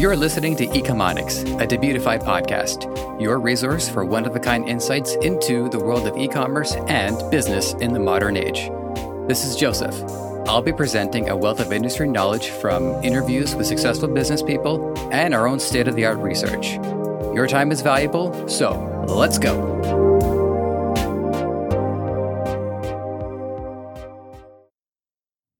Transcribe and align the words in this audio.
You're 0.00 0.16
listening 0.16 0.56
to 0.56 0.66
Ecomonics, 0.66 1.42
a 1.60 1.66
Debutify 1.66 2.22
podcast, 2.22 3.20
your 3.20 3.38
resource 3.38 3.86
for 3.86 4.02
one 4.02 4.24
of 4.24 4.34
a 4.34 4.40
kind 4.40 4.66
insights 4.66 5.14
into 5.16 5.68
the 5.68 5.78
world 5.78 6.06
of 6.06 6.16
e 6.16 6.26
commerce 6.26 6.74
and 6.88 7.30
business 7.30 7.74
in 7.74 7.92
the 7.92 8.00
modern 8.00 8.34
age. 8.34 8.70
This 9.28 9.44
is 9.44 9.56
Joseph. 9.56 9.94
I'll 10.48 10.62
be 10.62 10.72
presenting 10.72 11.28
a 11.28 11.36
wealth 11.36 11.60
of 11.60 11.70
industry 11.70 12.08
knowledge 12.08 12.48
from 12.48 12.94
interviews 13.04 13.54
with 13.54 13.66
successful 13.66 14.08
business 14.08 14.42
people 14.42 14.98
and 15.12 15.34
our 15.34 15.46
own 15.46 15.60
state 15.60 15.86
of 15.86 15.96
the 15.96 16.06
art 16.06 16.16
research. 16.16 16.76
Your 17.34 17.46
time 17.46 17.70
is 17.70 17.82
valuable, 17.82 18.48
so 18.48 18.70
let's 19.06 19.36
go. 19.38 19.60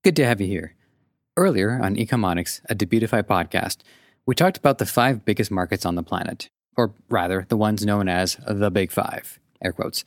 Good 0.02 0.16
to 0.16 0.25
have 0.25 0.41
you 0.41 0.46
here. 0.46 0.77
Earlier 1.36 1.79
on 1.82 1.96
Ecomonics, 1.96 2.62
a 2.70 2.75
Debutify 2.75 3.24
podcast, 3.24 3.82
we 4.30 4.37
talked 4.37 4.57
about 4.57 4.79
the 4.79 4.87
five 4.87 5.25
biggest 5.25 5.51
markets 5.51 5.84
on 5.84 5.97
the 5.97 6.05
planet, 6.05 6.48
or 6.77 6.95
rather, 7.09 7.47
the 7.48 7.57
ones 7.57 7.84
known 7.84 8.09
as 8.09 8.37
the 8.47 8.70
Big 8.70 8.93
Five, 8.93 9.41
air 9.61 9.73
quotes. 9.73 10.05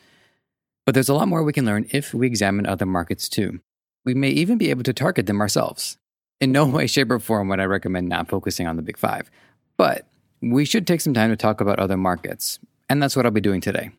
But 0.86 0.96
there's 0.96 1.10
a 1.10 1.14
lot 1.14 1.28
more 1.28 1.44
we 1.44 1.52
can 1.52 1.66
learn 1.66 1.88
if 1.90 2.14
we 2.14 2.26
examine 2.26 2.66
other 2.66 2.86
markets 2.86 3.28
too. 3.28 3.60
We 4.06 4.14
may 4.14 4.30
even 4.30 4.58
be 4.58 4.70
able 4.70 4.84
to 4.84 4.94
target 4.94 5.26
them 5.26 5.42
ourselves. 5.42 5.98
In 6.40 6.54
no 6.54 6.66
way, 6.66 6.88
shape, 6.88 7.12
or 7.12 7.20
form 7.20 7.50
would 7.50 7.60
I 7.60 7.66
recommend 7.66 8.08
not 8.08 8.30
focusing 8.30 8.66
on 8.66 8.78
the 8.78 8.82
Big 8.82 8.98
Five, 8.98 9.30
but 9.76 10.06
we 10.42 10.64
should 10.64 10.88
take 10.88 11.02
some 11.02 11.14
time 11.14 11.30
to 11.30 11.36
talk 11.36 11.60
about 11.60 11.80
other 11.80 11.98
markets, 11.98 12.60
and 12.88 13.04
that's 13.04 13.18
what 13.18 13.26
I'll 13.26 13.32
be 13.34 13.42
doing 13.42 13.60
today. 13.60 13.92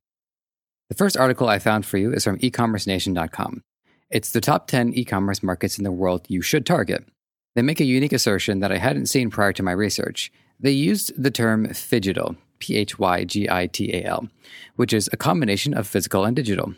The 0.88 0.97
first 0.97 1.19
article 1.19 1.50
I 1.50 1.59
found 1.59 1.84
for 1.84 1.98
you 1.98 2.14
is 2.14 2.25
from 2.25 2.38
ecommercenation.com. 2.38 3.62
It's 4.09 4.30
the 4.30 4.41
top 4.41 4.69
10 4.69 4.95
e 4.95 5.05
commerce 5.05 5.42
markets 5.42 5.77
in 5.77 5.84
the 5.84 5.92
world 5.92 6.25
you 6.28 6.41
should 6.41 6.64
target. 6.64 7.05
They 7.54 7.62
make 7.62 7.80
a 7.80 7.84
unique 7.84 8.12
assertion 8.12 8.60
that 8.60 8.72
I 8.72 8.78
hadn't 8.78 9.06
seen 9.06 9.30
prior 9.30 9.52
to 9.52 9.62
my 9.62 9.72
research. 9.72 10.32
They 10.58 10.72
used 10.72 11.12
the 11.20 11.30
term 11.30 11.66
phygital, 11.69 12.36
P 12.58 12.77
H 12.77 12.98
Y 12.98 13.24
G 13.24 13.48
I 13.48 13.66
T 13.66 13.92
A 13.94 14.05
L, 14.05 14.28
which 14.77 14.92
is 14.92 15.08
a 15.12 15.16
combination 15.16 15.75
of 15.75 15.86
physical 15.86 16.25
and 16.25 16.34
digital. 16.34 16.75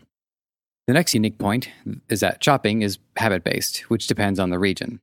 The 0.87 0.93
next 0.93 1.15
unique 1.15 1.39
point 1.39 1.69
is 2.09 2.21
that 2.21 2.43
shopping 2.43 2.83
is 2.83 2.99
habit 3.17 3.43
based, 3.43 3.79
which 3.91 4.07
depends 4.07 4.39
on 4.39 4.51
the 4.51 4.59
region. 4.59 5.01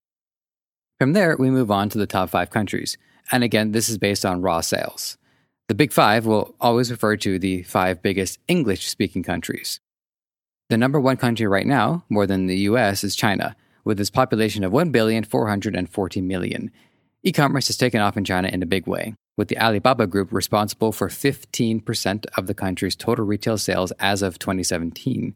From 0.99 1.13
there, 1.13 1.35
we 1.37 1.49
move 1.49 1.71
on 1.71 1.89
to 1.89 1.97
the 1.97 2.07
top 2.07 2.29
five 2.29 2.49
countries. 2.49 2.97
And 3.31 3.43
again, 3.43 3.71
this 3.71 3.89
is 3.89 3.97
based 3.97 4.25
on 4.25 4.41
raw 4.41 4.61
sales. 4.61 5.17
The 5.67 5.75
big 5.75 5.91
five 5.91 6.25
will 6.25 6.55
always 6.61 6.91
refer 6.91 7.17
to 7.17 7.39
the 7.39 7.63
five 7.63 8.01
biggest 8.01 8.39
English 8.47 8.87
speaking 8.87 9.23
countries. 9.23 9.79
The 10.69 10.77
number 10.77 10.99
one 10.99 11.17
country 11.17 11.47
right 11.47 11.67
now, 11.67 12.05
more 12.09 12.27
than 12.27 12.47
the 12.47 12.57
US, 12.69 13.03
is 13.03 13.15
China, 13.15 13.55
with 13.83 13.99
its 13.99 14.09
population 14.09 14.63
of 14.63 14.71
1,440 14.71 16.21
million. 16.21 16.71
E 17.23 17.31
commerce 17.31 17.67
has 17.67 17.77
taken 17.77 18.01
off 18.01 18.17
in 18.17 18.25
China 18.25 18.49
in 18.49 18.61
a 18.61 18.65
big 18.65 18.85
way, 18.85 19.15
with 19.37 19.47
the 19.47 19.57
Alibaba 19.57 20.07
Group 20.07 20.31
responsible 20.31 20.91
for 20.91 21.07
15% 21.07 22.25
of 22.37 22.47
the 22.47 22.53
country's 22.53 22.95
total 22.95 23.25
retail 23.25 23.57
sales 23.57 23.91
as 23.99 24.21
of 24.21 24.39
2017. 24.39 25.33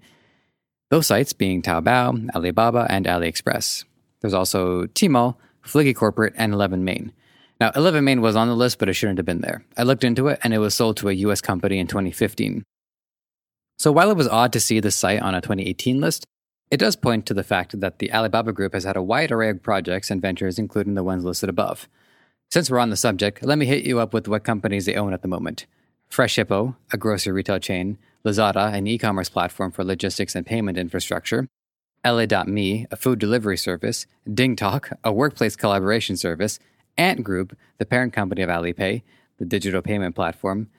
Those 0.90 1.08
sites 1.08 1.34
being 1.34 1.62
Taobao, 1.62 2.30
Alibaba, 2.36 2.88
and 2.90 3.06
AliExpress. 3.06 3.86
There's 4.22 4.34
also 4.34 4.86
Tmall, 4.88 5.36
Fliggy 5.64 5.94
Corporate, 5.96 6.34
and 6.38 6.54
11Main. 6.54 7.12
Now, 7.60 7.72
11Main 7.72 8.22
was 8.22 8.36
on 8.36 8.48
the 8.48 8.56
list, 8.56 8.80
but 8.80 8.88
it 8.88 8.94
shouldn't 8.94 9.18
have 9.18 9.26
been 9.26 9.42
there. 9.42 9.64
I 9.76 9.84
looked 9.84 10.04
into 10.04 10.28
it, 10.28 10.40
and 10.44 10.54
it 10.54 10.60
was 10.60 10.74
sold 10.74 10.98
to 10.98 11.10
a 11.10 11.14
US 11.14 11.42
company 11.42 11.80
in 11.80 11.88
2015. 11.88 12.64
So 13.80 13.92
while 13.92 14.10
it 14.10 14.18
was 14.18 14.28
odd 14.28 14.54
to 14.54 14.60
see 14.60 14.80
the 14.80 14.92
site 14.92 15.22
on 15.22 15.36
a 15.36 15.42
2018 15.42 16.00
list, 16.00 16.26
it 16.70 16.78
does 16.78 16.96
point 16.96 17.26
to 17.26 17.34
the 17.34 17.44
fact 17.44 17.80
that 17.80 18.00
the 18.00 18.12
Alibaba 18.12 18.52
Group 18.52 18.74
has 18.74 18.84
had 18.84 18.98
a 18.98 19.02
wide 19.02 19.32
array 19.32 19.50
of 19.50 19.64
projects 19.64 20.12
and 20.12 20.22
ventures, 20.22 20.60
including 20.60 20.96
the 20.96 21.04
ones 21.04 21.24
listed 21.24 21.50
above. 21.50 21.88
Since 22.50 22.70
we're 22.70 22.80
on 22.80 22.90
the 22.90 22.98
subject, 22.98 23.44
let 23.44 23.58
me 23.58 23.66
hit 23.66 23.84
you 23.84 24.00
up 24.00 24.14
with 24.14 24.28
what 24.28 24.44
companies 24.44 24.86
they 24.86 24.96
own 24.96 25.14
at 25.14 25.22
the 25.22 25.28
moment 25.28 25.66
Freshippo, 26.10 26.76
a 26.94 26.98
grocery 26.98 27.34
retail 27.34 27.60
chain, 27.60 27.98
Lazada, 28.26 28.74
an 28.74 28.88
e 28.88 28.98
commerce 28.98 29.30
platform 29.30 29.72
for 29.72 29.84
logistics 29.84 30.36
and 30.36 30.46
payment 30.46 30.78
infrastructure, 30.78 31.48
Ele.me, 32.04 32.88
a 32.90 32.96
food 32.96 33.20
delivery 33.20 33.58
service, 33.58 34.06
DingTalk, 34.28 34.96
a 35.04 35.12
workplace 35.12 35.56
collaboration 35.56 36.16
service, 36.16 36.60
Ant 36.98 37.24
Group, 37.24 37.58
the 37.78 37.86
parent 37.86 38.14
company 38.14 38.42
of 38.42 38.50
Alipay, 38.50 39.04
the 39.38 39.46
digital 39.46 39.82
payment 39.82 40.16
platform. 40.16 40.70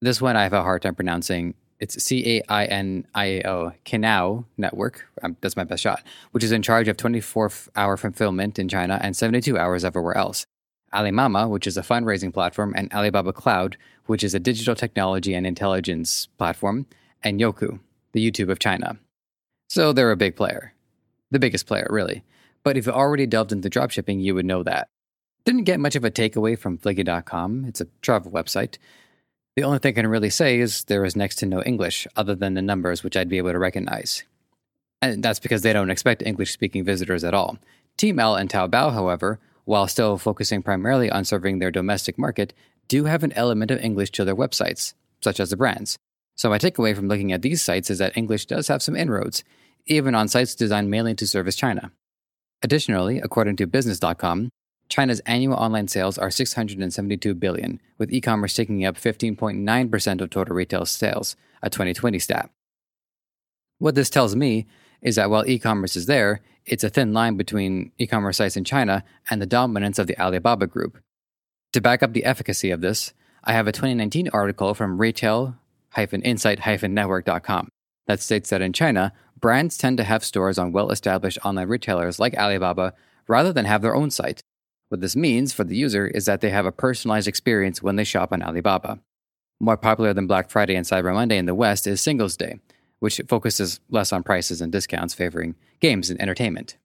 This 0.00 0.20
one 0.20 0.36
I 0.36 0.42
have 0.42 0.52
a 0.52 0.62
hard 0.62 0.82
time 0.82 0.94
pronouncing 0.94 1.54
it's 1.82 2.02
C 2.02 2.38
A 2.38 2.42
I 2.48 2.64
N 2.66 3.06
I 3.12 3.24
A 3.24 3.42
O, 3.42 3.72
Cainiao 3.84 4.44
Network. 4.56 5.08
Um, 5.20 5.36
that's 5.40 5.56
my 5.56 5.64
best 5.64 5.82
shot, 5.82 6.02
which 6.30 6.44
is 6.44 6.52
in 6.52 6.62
charge 6.62 6.86
of 6.86 6.96
24 6.96 7.50
hour 7.74 7.96
fulfillment 7.96 8.58
in 8.58 8.68
China 8.68 9.00
and 9.02 9.16
72 9.16 9.58
hours 9.58 9.84
everywhere 9.84 10.16
else. 10.16 10.46
Alimama, 10.94 11.50
which 11.50 11.66
is 11.66 11.76
a 11.76 11.82
fundraising 11.82 12.32
platform, 12.32 12.72
and 12.76 12.92
Alibaba 12.92 13.32
Cloud, 13.32 13.76
which 14.06 14.22
is 14.22 14.32
a 14.32 14.38
digital 14.38 14.76
technology 14.76 15.34
and 15.34 15.44
intelligence 15.44 16.28
platform, 16.38 16.86
and 17.24 17.40
Youku, 17.40 17.80
the 18.12 18.30
YouTube 18.30 18.50
of 18.50 18.60
China. 18.60 18.98
So 19.68 19.92
they're 19.92 20.12
a 20.12 20.16
big 20.16 20.36
player. 20.36 20.74
The 21.32 21.40
biggest 21.40 21.66
player, 21.66 21.88
really. 21.90 22.22
But 22.62 22.76
if 22.76 22.86
you 22.86 22.92
already 22.92 23.26
delved 23.26 23.50
into 23.50 23.68
dropshipping, 23.68 24.22
you 24.22 24.36
would 24.36 24.46
know 24.46 24.62
that. 24.62 24.86
Didn't 25.44 25.64
get 25.64 25.80
much 25.80 25.96
of 25.96 26.04
a 26.04 26.10
takeaway 26.12 26.56
from 26.56 26.78
Fliggy.com. 26.78 27.64
It's 27.64 27.80
a 27.80 27.88
travel 28.02 28.30
website. 28.30 28.76
The 29.56 29.64
only 29.64 29.78
thing 29.78 29.90
I 29.90 30.00
can 30.00 30.06
really 30.06 30.30
say 30.30 30.60
is 30.60 30.84
there 30.84 31.04
is 31.04 31.14
next 31.14 31.36
to 31.36 31.46
no 31.46 31.62
English 31.62 32.06
other 32.16 32.34
than 32.34 32.54
the 32.54 32.62
numbers 32.62 33.04
which 33.04 33.16
I'd 33.16 33.28
be 33.28 33.36
able 33.36 33.52
to 33.52 33.58
recognize. 33.58 34.24
And 35.02 35.22
that's 35.22 35.40
because 35.40 35.62
they 35.62 35.74
don't 35.74 35.90
expect 35.90 36.22
English 36.22 36.52
speaking 36.52 36.84
visitors 36.84 37.22
at 37.22 37.34
all. 37.34 37.58
Tmall 37.98 38.40
and 38.40 38.48
Taobao, 38.48 38.94
however, 38.94 39.40
while 39.64 39.86
still 39.88 40.16
focusing 40.16 40.62
primarily 40.62 41.10
on 41.10 41.24
serving 41.24 41.58
their 41.58 41.70
domestic 41.70 42.18
market, 42.18 42.54
do 42.88 43.04
have 43.04 43.22
an 43.22 43.32
element 43.32 43.70
of 43.70 43.78
English 43.80 44.10
to 44.12 44.24
their 44.24 44.34
websites, 44.34 44.94
such 45.20 45.38
as 45.38 45.50
the 45.50 45.56
brands. 45.56 45.98
So 46.34 46.48
my 46.48 46.58
takeaway 46.58 46.96
from 46.96 47.08
looking 47.08 47.32
at 47.32 47.42
these 47.42 47.62
sites 47.62 47.90
is 47.90 47.98
that 47.98 48.16
English 48.16 48.46
does 48.46 48.68
have 48.68 48.82
some 48.82 48.96
inroads, 48.96 49.44
even 49.86 50.14
on 50.14 50.28
sites 50.28 50.54
designed 50.54 50.90
mainly 50.90 51.14
to 51.16 51.26
service 51.26 51.56
China. 51.56 51.92
Additionally, 52.62 53.18
according 53.18 53.56
to 53.56 53.66
business.com, 53.66 54.50
China's 54.92 55.20
annual 55.20 55.54
online 55.54 55.88
sales 55.88 56.18
are 56.18 56.30
672 56.30 57.32
billion, 57.32 57.80
with 57.96 58.12
e-commerce 58.12 58.52
taking 58.52 58.84
up 58.84 58.96
15.9% 58.96 60.20
of 60.20 60.28
total 60.28 60.54
retail 60.54 60.84
sales, 60.84 61.34
a 61.62 61.70
2020 61.70 62.18
stat. 62.18 62.50
What 63.78 63.94
this 63.94 64.10
tells 64.10 64.36
me 64.36 64.66
is 65.00 65.16
that 65.16 65.30
while 65.30 65.48
e-commerce 65.48 65.96
is 65.96 66.04
there, 66.04 66.42
it's 66.66 66.84
a 66.84 66.90
thin 66.90 67.14
line 67.14 67.38
between 67.38 67.92
e-commerce 67.96 68.36
sites 68.36 68.54
in 68.54 68.64
China 68.64 69.02
and 69.30 69.40
the 69.40 69.46
dominance 69.46 69.98
of 69.98 70.08
the 70.08 70.20
Alibaba 70.20 70.66
group. 70.66 70.98
To 71.72 71.80
back 71.80 72.02
up 72.02 72.12
the 72.12 72.26
efficacy 72.26 72.70
of 72.70 72.82
this, 72.82 73.14
I 73.44 73.54
have 73.54 73.66
a 73.66 73.72
2019 73.72 74.28
article 74.28 74.74
from 74.74 75.00
retail-insight-network.com 75.00 77.68
that 78.08 78.20
states 78.20 78.50
that 78.50 78.60
in 78.60 78.74
China, 78.74 79.14
brands 79.40 79.78
tend 79.78 79.96
to 79.96 80.04
have 80.04 80.22
stores 80.22 80.58
on 80.58 80.70
well-established 80.70 81.38
online 81.42 81.68
retailers 81.68 82.18
like 82.18 82.36
Alibaba 82.36 82.92
rather 83.26 83.54
than 83.54 83.64
have 83.64 83.80
their 83.80 83.96
own 83.96 84.10
site. 84.10 84.42
What 84.92 85.00
this 85.00 85.16
means 85.16 85.54
for 85.54 85.64
the 85.64 85.74
user 85.74 86.06
is 86.06 86.26
that 86.26 86.42
they 86.42 86.50
have 86.50 86.66
a 86.66 86.70
personalized 86.70 87.26
experience 87.26 87.82
when 87.82 87.96
they 87.96 88.04
shop 88.04 88.30
on 88.30 88.42
Alibaba. 88.42 88.98
More 89.58 89.78
popular 89.78 90.12
than 90.12 90.26
Black 90.26 90.50
Friday 90.50 90.74
and 90.74 90.84
Cyber 90.84 91.14
Monday 91.14 91.38
in 91.38 91.46
the 91.46 91.54
West 91.54 91.86
is 91.86 92.02
Singles 92.02 92.36
Day, 92.36 92.58
which 92.98 93.18
focuses 93.26 93.80
less 93.88 94.12
on 94.12 94.22
prices 94.22 94.60
and 94.60 94.70
discounts, 94.70 95.14
favoring 95.14 95.54
games 95.80 96.10
and 96.10 96.20
entertainment. 96.20 96.76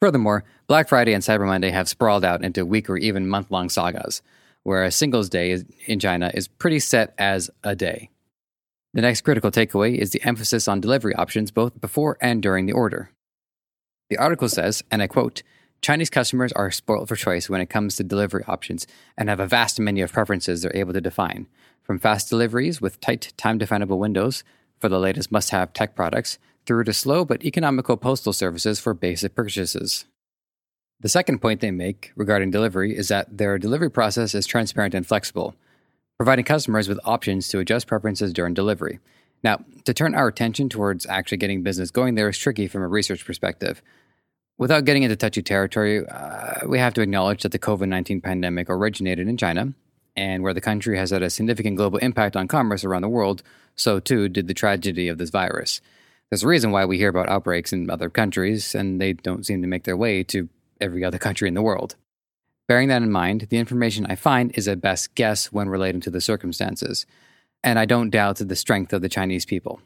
Furthermore, 0.00 0.42
Black 0.66 0.88
Friday 0.88 1.12
and 1.12 1.22
Cyber 1.22 1.46
Monday 1.46 1.70
have 1.70 1.88
sprawled 1.88 2.24
out 2.24 2.42
into 2.42 2.66
week 2.66 2.90
or 2.90 2.96
even 2.96 3.28
month 3.28 3.52
long 3.52 3.68
sagas, 3.68 4.20
whereas 4.64 4.96
Singles 4.96 5.28
Day 5.28 5.62
in 5.86 6.00
China 6.00 6.32
is 6.34 6.48
pretty 6.48 6.80
set 6.80 7.14
as 7.18 7.50
a 7.62 7.76
day. 7.76 8.10
The 8.94 9.02
next 9.02 9.20
critical 9.20 9.52
takeaway 9.52 9.96
is 9.96 10.10
the 10.10 10.24
emphasis 10.24 10.66
on 10.66 10.80
delivery 10.80 11.14
options 11.14 11.52
both 11.52 11.80
before 11.80 12.18
and 12.20 12.42
during 12.42 12.66
the 12.66 12.72
order. 12.72 13.12
The 14.10 14.18
article 14.18 14.48
says, 14.48 14.82
and 14.90 15.00
I 15.00 15.06
quote, 15.06 15.44
Chinese 15.80 16.10
customers 16.10 16.52
are 16.52 16.70
spoiled 16.70 17.08
for 17.08 17.16
choice 17.16 17.48
when 17.48 17.60
it 17.60 17.70
comes 17.70 17.96
to 17.96 18.04
delivery 18.04 18.44
options 18.46 18.86
and 19.16 19.28
have 19.28 19.40
a 19.40 19.46
vast 19.46 19.78
menu 19.78 20.04
of 20.04 20.12
preferences 20.12 20.62
they're 20.62 20.76
able 20.76 20.92
to 20.92 21.00
define. 21.00 21.46
From 21.82 21.98
fast 21.98 22.28
deliveries 22.28 22.80
with 22.80 23.00
tight, 23.00 23.32
time 23.36 23.58
definable 23.58 23.98
windows 23.98 24.44
for 24.78 24.88
the 24.88 24.98
latest 24.98 25.32
must 25.32 25.50
have 25.50 25.72
tech 25.72 25.94
products, 25.94 26.38
through 26.66 26.84
to 26.84 26.92
slow 26.92 27.24
but 27.24 27.44
economical 27.44 27.96
postal 27.96 28.32
services 28.32 28.78
for 28.78 28.92
basic 28.92 29.34
purchases. 29.34 30.04
The 31.00 31.08
second 31.08 31.40
point 31.40 31.60
they 31.60 31.70
make 31.70 32.12
regarding 32.16 32.50
delivery 32.50 32.96
is 32.96 33.08
that 33.08 33.38
their 33.38 33.58
delivery 33.58 33.90
process 33.90 34.34
is 34.34 34.46
transparent 34.46 34.94
and 34.94 35.06
flexible, 35.06 35.54
providing 36.18 36.44
customers 36.44 36.88
with 36.88 37.00
options 37.04 37.48
to 37.48 37.60
adjust 37.60 37.86
preferences 37.86 38.32
during 38.32 38.52
delivery. 38.52 38.98
Now, 39.42 39.64
to 39.84 39.94
turn 39.94 40.14
our 40.14 40.26
attention 40.26 40.68
towards 40.68 41.06
actually 41.06 41.38
getting 41.38 41.62
business 41.62 41.90
going 41.90 42.16
there 42.16 42.28
is 42.28 42.36
tricky 42.36 42.66
from 42.66 42.82
a 42.82 42.88
research 42.88 43.24
perspective. 43.24 43.80
Without 44.58 44.84
getting 44.84 45.04
into 45.04 45.14
touchy 45.14 45.40
territory, 45.40 46.04
uh, 46.04 46.66
we 46.66 46.80
have 46.80 46.92
to 46.94 47.00
acknowledge 47.00 47.42
that 47.44 47.52
the 47.52 47.60
COVID 47.60 47.88
19 47.88 48.20
pandemic 48.20 48.68
originated 48.68 49.28
in 49.28 49.36
China, 49.36 49.72
and 50.16 50.42
where 50.42 50.52
the 50.52 50.60
country 50.60 50.98
has 50.98 51.10
had 51.10 51.22
a 51.22 51.30
significant 51.30 51.76
global 51.76 51.98
impact 51.98 52.36
on 52.36 52.48
commerce 52.48 52.82
around 52.82 53.02
the 53.02 53.08
world, 53.08 53.44
so 53.76 54.00
too 54.00 54.28
did 54.28 54.48
the 54.48 54.54
tragedy 54.54 55.06
of 55.06 55.16
this 55.16 55.30
virus. 55.30 55.80
There's 56.28 56.42
a 56.42 56.48
reason 56.48 56.72
why 56.72 56.84
we 56.84 56.98
hear 56.98 57.08
about 57.08 57.28
outbreaks 57.28 57.72
in 57.72 57.88
other 57.88 58.10
countries, 58.10 58.74
and 58.74 59.00
they 59.00 59.12
don't 59.12 59.46
seem 59.46 59.62
to 59.62 59.68
make 59.68 59.84
their 59.84 59.96
way 59.96 60.24
to 60.24 60.48
every 60.80 61.04
other 61.04 61.18
country 61.18 61.46
in 61.46 61.54
the 61.54 61.62
world. 61.62 61.94
Bearing 62.66 62.88
that 62.88 63.02
in 63.02 63.12
mind, 63.12 63.46
the 63.50 63.58
information 63.58 64.06
I 64.06 64.16
find 64.16 64.50
is 64.58 64.66
a 64.66 64.74
best 64.74 65.14
guess 65.14 65.52
when 65.52 65.68
relating 65.68 66.00
to 66.02 66.10
the 66.10 66.20
circumstances, 66.20 67.06
and 67.62 67.78
I 67.78 67.84
don't 67.84 68.10
doubt 68.10 68.36
the 68.38 68.56
strength 68.56 68.92
of 68.92 69.02
the 69.02 69.08
Chinese 69.08 69.46
people. 69.46 69.80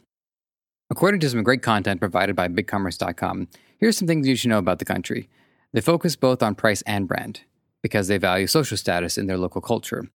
According 0.92 1.20
to 1.20 1.30
some 1.30 1.42
great 1.42 1.62
content 1.62 2.00
provided 2.00 2.36
by 2.36 2.48
BigCommerce.com, 2.48 3.48
here's 3.78 3.96
some 3.96 4.06
things 4.06 4.28
you 4.28 4.36
should 4.36 4.50
know 4.50 4.58
about 4.58 4.78
the 4.78 4.84
country. 4.84 5.26
They 5.72 5.80
focus 5.80 6.16
both 6.16 6.42
on 6.42 6.54
price 6.54 6.82
and 6.82 7.08
brand, 7.08 7.40
because 7.80 8.08
they 8.08 8.18
value 8.18 8.46
social 8.46 8.76
status 8.76 9.16
in 9.16 9.26
their 9.26 9.38
local 9.38 9.62
culture. 9.62 10.10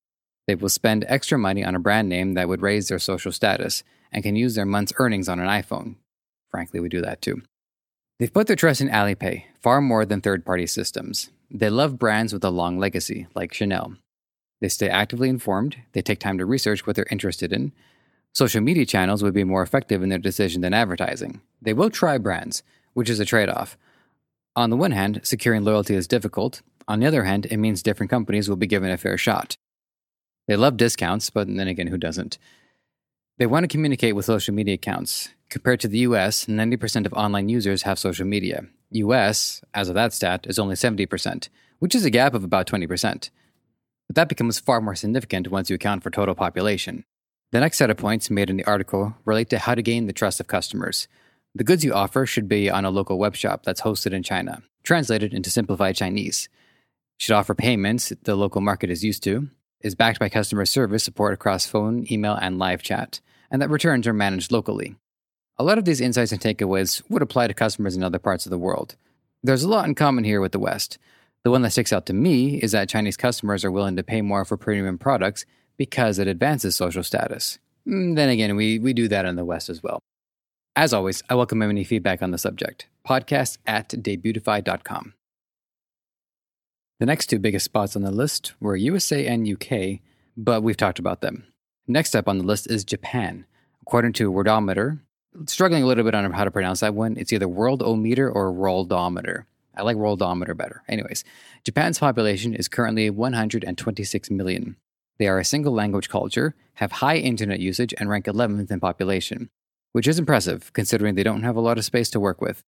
They 0.45 0.53
will 0.53 0.69
spend 0.69 1.03
extra 1.07 1.39
money 1.39 1.63
on 1.63 1.74
a 1.74 1.79
brand 1.79 2.09
name 2.09 2.35
that 2.35 2.47
would 2.47 2.62
raise 2.62 2.89
their 2.89 3.00
social 3.00 3.31
status 3.31 3.81
and 4.12 4.21
can 4.21 4.35
use 4.35 4.53
their 4.53 4.68
month's 4.68 4.94
earnings 5.00 5.27
on 5.27 5.39
an 5.39 5.47
iPhone. 5.47 5.95
Frankly, 6.51 6.80
we 6.80 6.89
do 6.89 7.01
that 7.01 7.23
too. 7.23 7.41
They've 8.19 8.31
put 8.31 8.45
their 8.45 8.56
trust 8.56 8.80
in 8.80 8.89
Alipay 8.89 9.45
far 9.59 9.81
more 9.81 10.06
than 10.06 10.21
third 10.21 10.45
party 10.45 10.68
systems. 10.68 11.31
They 11.50 11.71
love 11.71 11.97
brands 11.97 12.33
with 12.33 12.44
a 12.44 12.51
long 12.51 12.77
legacy, 12.77 13.25
like 13.33 13.51
Chanel. 13.51 13.95
They 14.62 14.69
stay 14.69 14.89
actively 14.89 15.30
informed, 15.30 15.77
they 15.94 16.03
take 16.03 16.19
time 16.19 16.38
to 16.38 16.45
research 16.45 16.85
what 16.85 16.95
they're 16.95 17.07
interested 17.09 17.51
in. 17.51 17.71
Social 18.38 18.62
media 18.62 18.86
channels 18.86 19.24
would 19.24 19.34
be 19.34 19.44
more 19.44 19.63
effective 19.63 20.04
in 20.04 20.10
their 20.10 20.19
decision 20.19 20.62
than 20.62 20.72
advertising. 20.72 21.42
They 21.60 21.74
will 21.74 21.89
try 21.89 22.19
brands, 22.19 22.62
which 22.94 23.10
is 23.10 23.19
a 23.19 23.25
trade 23.25 23.50
off. 23.50 23.80
On 24.56 24.69
the 24.69 24.78
one 24.78 24.92
hand, 24.92 25.22
securing 25.24 25.63
loyalty 25.63 25.95
is 25.95 26.07
difficult. 26.07 26.62
On 26.88 27.00
the 27.00 27.07
other 27.07 27.24
hand, 27.24 27.48
it 27.48 27.57
means 27.57 27.81
different 27.81 28.12
companies 28.12 28.48
will 28.48 28.56
be 28.56 28.68
given 28.68 28.92
a 28.92 28.98
fair 28.98 29.18
shot. 29.18 29.57
They 30.48 30.56
love 30.56 30.78
discounts, 30.78 31.31
but 31.31 31.48
then 31.48 31.68
again, 31.68 31.88
who 31.88 31.98
doesn't? 31.98 32.38
They 33.39 33.48
want 33.48 33.63
to 33.63 33.68
communicate 33.68 34.16
with 34.16 34.25
social 34.25 34.54
media 34.54 34.75
accounts. 34.75 35.30
Compared 35.50 35.80
to 35.80 35.88
the 35.88 36.06
US, 36.10 36.45
90% 36.45 37.07
of 37.07 37.13
online 37.13 37.50
users 37.50 37.81
have 37.81 37.98
social 37.98 38.28
media. 38.28 38.68
US, 38.92 39.63
as 39.74 39.90
of 39.90 39.95
that 39.95 40.13
stat, 40.13 40.45
is 40.48 40.60
only 40.60 40.75
70%, 40.75 41.50
which 41.80 41.95
is 41.95 42.06
a 42.06 42.12
gap 42.12 42.36
of 42.36 42.44
about 42.44 42.68
20%. 42.68 43.31
But 44.06 44.16
that 44.16 44.30
becomes 44.30 44.60
far 44.60 44.80
more 44.80 44.94
significant 44.94 45.50
once 45.50 45.72
you 45.72 45.75
account 45.75 46.04
for 46.04 46.12
total 46.12 46.36
population. 46.36 47.04
The 47.51 47.61
next 47.61 47.77
set 47.77 47.89
of 47.89 47.95
points 47.95 48.29
made 48.29 48.49
in 48.49 48.57
the 48.57 48.65
article 48.65 49.15
relate 49.23 49.49
to 49.51 49.59
how 49.59 49.73
to 49.73 49.81
gain 49.81 50.05
the 50.05 50.13
trust 50.13 50.41
of 50.41 50.47
customers. 50.47 51.07
The 51.55 51.63
goods 51.63 51.85
you 51.85 51.94
offer 51.94 52.25
should 52.25 52.49
be 52.49 52.69
on 52.69 52.83
a 52.83 52.89
local 52.89 53.17
web 53.17 53.38
shop 53.38 53.63
that's 53.63 53.81
hosted 53.81 54.11
in 54.11 54.21
China, 54.21 54.63
translated 54.83 55.33
into 55.33 55.49
simplified 55.49 55.95
Chinese. 55.95 56.49
Should 57.17 57.35
offer 57.35 57.55
payments 57.55 58.11
the 58.23 58.35
local 58.35 58.59
market 58.59 58.89
is 58.89 59.03
used 59.03 59.23
to, 59.23 59.47
is 59.79 59.95
backed 59.95 60.19
by 60.19 60.27
customer 60.27 60.65
service 60.65 61.05
support 61.05 61.33
across 61.33 61.65
phone, 61.65 62.05
email, 62.11 62.33
and 62.33 62.59
live 62.59 62.83
chat, 62.83 63.21
and 63.49 63.61
that 63.61 63.69
returns 63.69 64.07
are 64.07 64.13
managed 64.13 64.51
locally. 64.51 64.97
A 65.57 65.63
lot 65.63 65.77
of 65.77 65.85
these 65.85 66.01
insights 66.01 66.33
and 66.33 66.41
takeaways 66.41 67.01
would 67.09 67.21
apply 67.21 67.47
to 67.47 67.53
customers 67.53 67.95
in 67.95 68.03
other 68.03 68.19
parts 68.19 68.45
of 68.45 68.49
the 68.49 68.57
world. 68.57 68.97
There's 69.41 69.63
a 69.63 69.69
lot 69.69 69.85
in 69.85 69.95
common 69.95 70.25
here 70.25 70.41
with 70.41 70.51
the 70.51 70.59
West. 70.59 70.97
The 71.44 71.51
one 71.51 71.61
that 71.61 71.71
sticks 71.71 71.94
out 71.94 72.07
to 72.07 72.13
me 72.13 72.57
is 72.57 72.73
that 72.73 72.89
Chinese 72.89 73.15
customers 73.15 73.63
are 73.63 73.71
willing 73.71 73.95
to 73.95 74.03
pay 74.03 74.21
more 74.21 74.44
for 74.44 74.57
premium 74.57 74.97
products 74.97 75.45
because 75.77 76.19
it 76.19 76.27
advances 76.27 76.75
social 76.75 77.03
status. 77.03 77.59
Mm, 77.88 78.15
then 78.15 78.29
again, 78.29 78.56
we, 78.56 78.79
we 78.79 78.94
do 78.94 79.07
that 79.07 79.25
in 79.25 79.35
the 79.35 79.45
West 79.45 79.69
as 79.69 79.81
well. 79.81 80.00
As 80.75 80.94
always, 80.94 81.24
I 81.29 81.35
welcome 81.35 81.62
any 81.62 81.83
feedback 81.83 82.21
on 82.21 82.31
the 82.31 82.38
subject. 82.38 82.88
Podcast 83.07 83.57
at 83.65 83.89
debutify.com. 83.89 85.13
The 87.00 87.06
next 87.06 87.27
two 87.27 87.39
biggest 87.39 87.65
spots 87.65 87.95
on 87.95 88.01
the 88.01 88.12
list 88.12 88.53
were 88.59 88.75
USA 88.75 89.25
and 89.27 89.47
UK, 89.47 90.00
but 90.35 90.63
we've 90.63 90.77
talked 90.77 91.00
about 91.00 91.21
them. 91.21 91.45
Next 91.88 92.15
up 92.15 92.27
on 92.27 92.39
the 92.39 92.44
list 92.44 92.69
is 92.69 92.83
Japan. 92.83 93.45
According 93.81 94.13
to 94.13 94.31
Worldometer, 94.31 95.00
struggling 95.45 95.83
a 95.83 95.85
little 95.85 96.03
bit 96.03 96.15
on 96.15 96.30
how 96.31 96.44
to 96.44 96.51
pronounce 96.51 96.81
that 96.81 96.95
one, 96.95 97.15
it's 97.18 97.31
either 97.31 97.47
Worldometer 97.47 98.33
or 98.33 98.51
Worldometer. 98.51 99.45
I 99.75 99.83
like 99.83 99.95
Worldometer 99.95 100.57
better. 100.57 100.83
Anyways, 100.88 101.23
Japan's 101.63 102.00
population 102.00 102.53
is 102.53 102.68
currently 102.68 103.09
126 103.09 104.31
million. 104.31 104.75
They 105.19 105.28
are 105.28 105.40
a 105.40 105.46
single 105.46 105.74
language 105.74 106.10
culture, 106.10 106.56
have 106.75 106.94
high 106.94 107.18
internet 107.18 107.60
usage, 107.60 107.94
and 107.98 108.10
rank 108.10 108.25
11th 108.25 108.72
in 108.72 108.80
population, 108.80 109.50
which 109.94 110.08
is 110.08 110.19
impressive 110.19 110.72
considering 110.74 111.16
they 111.16 111.24
don't 111.24 111.44
have 111.44 111.56
a 111.56 111.62
lot 111.62 111.78
of 111.78 111.86
space 111.86 112.10
to 112.12 112.19
work 112.19 112.42
with. 112.42 112.64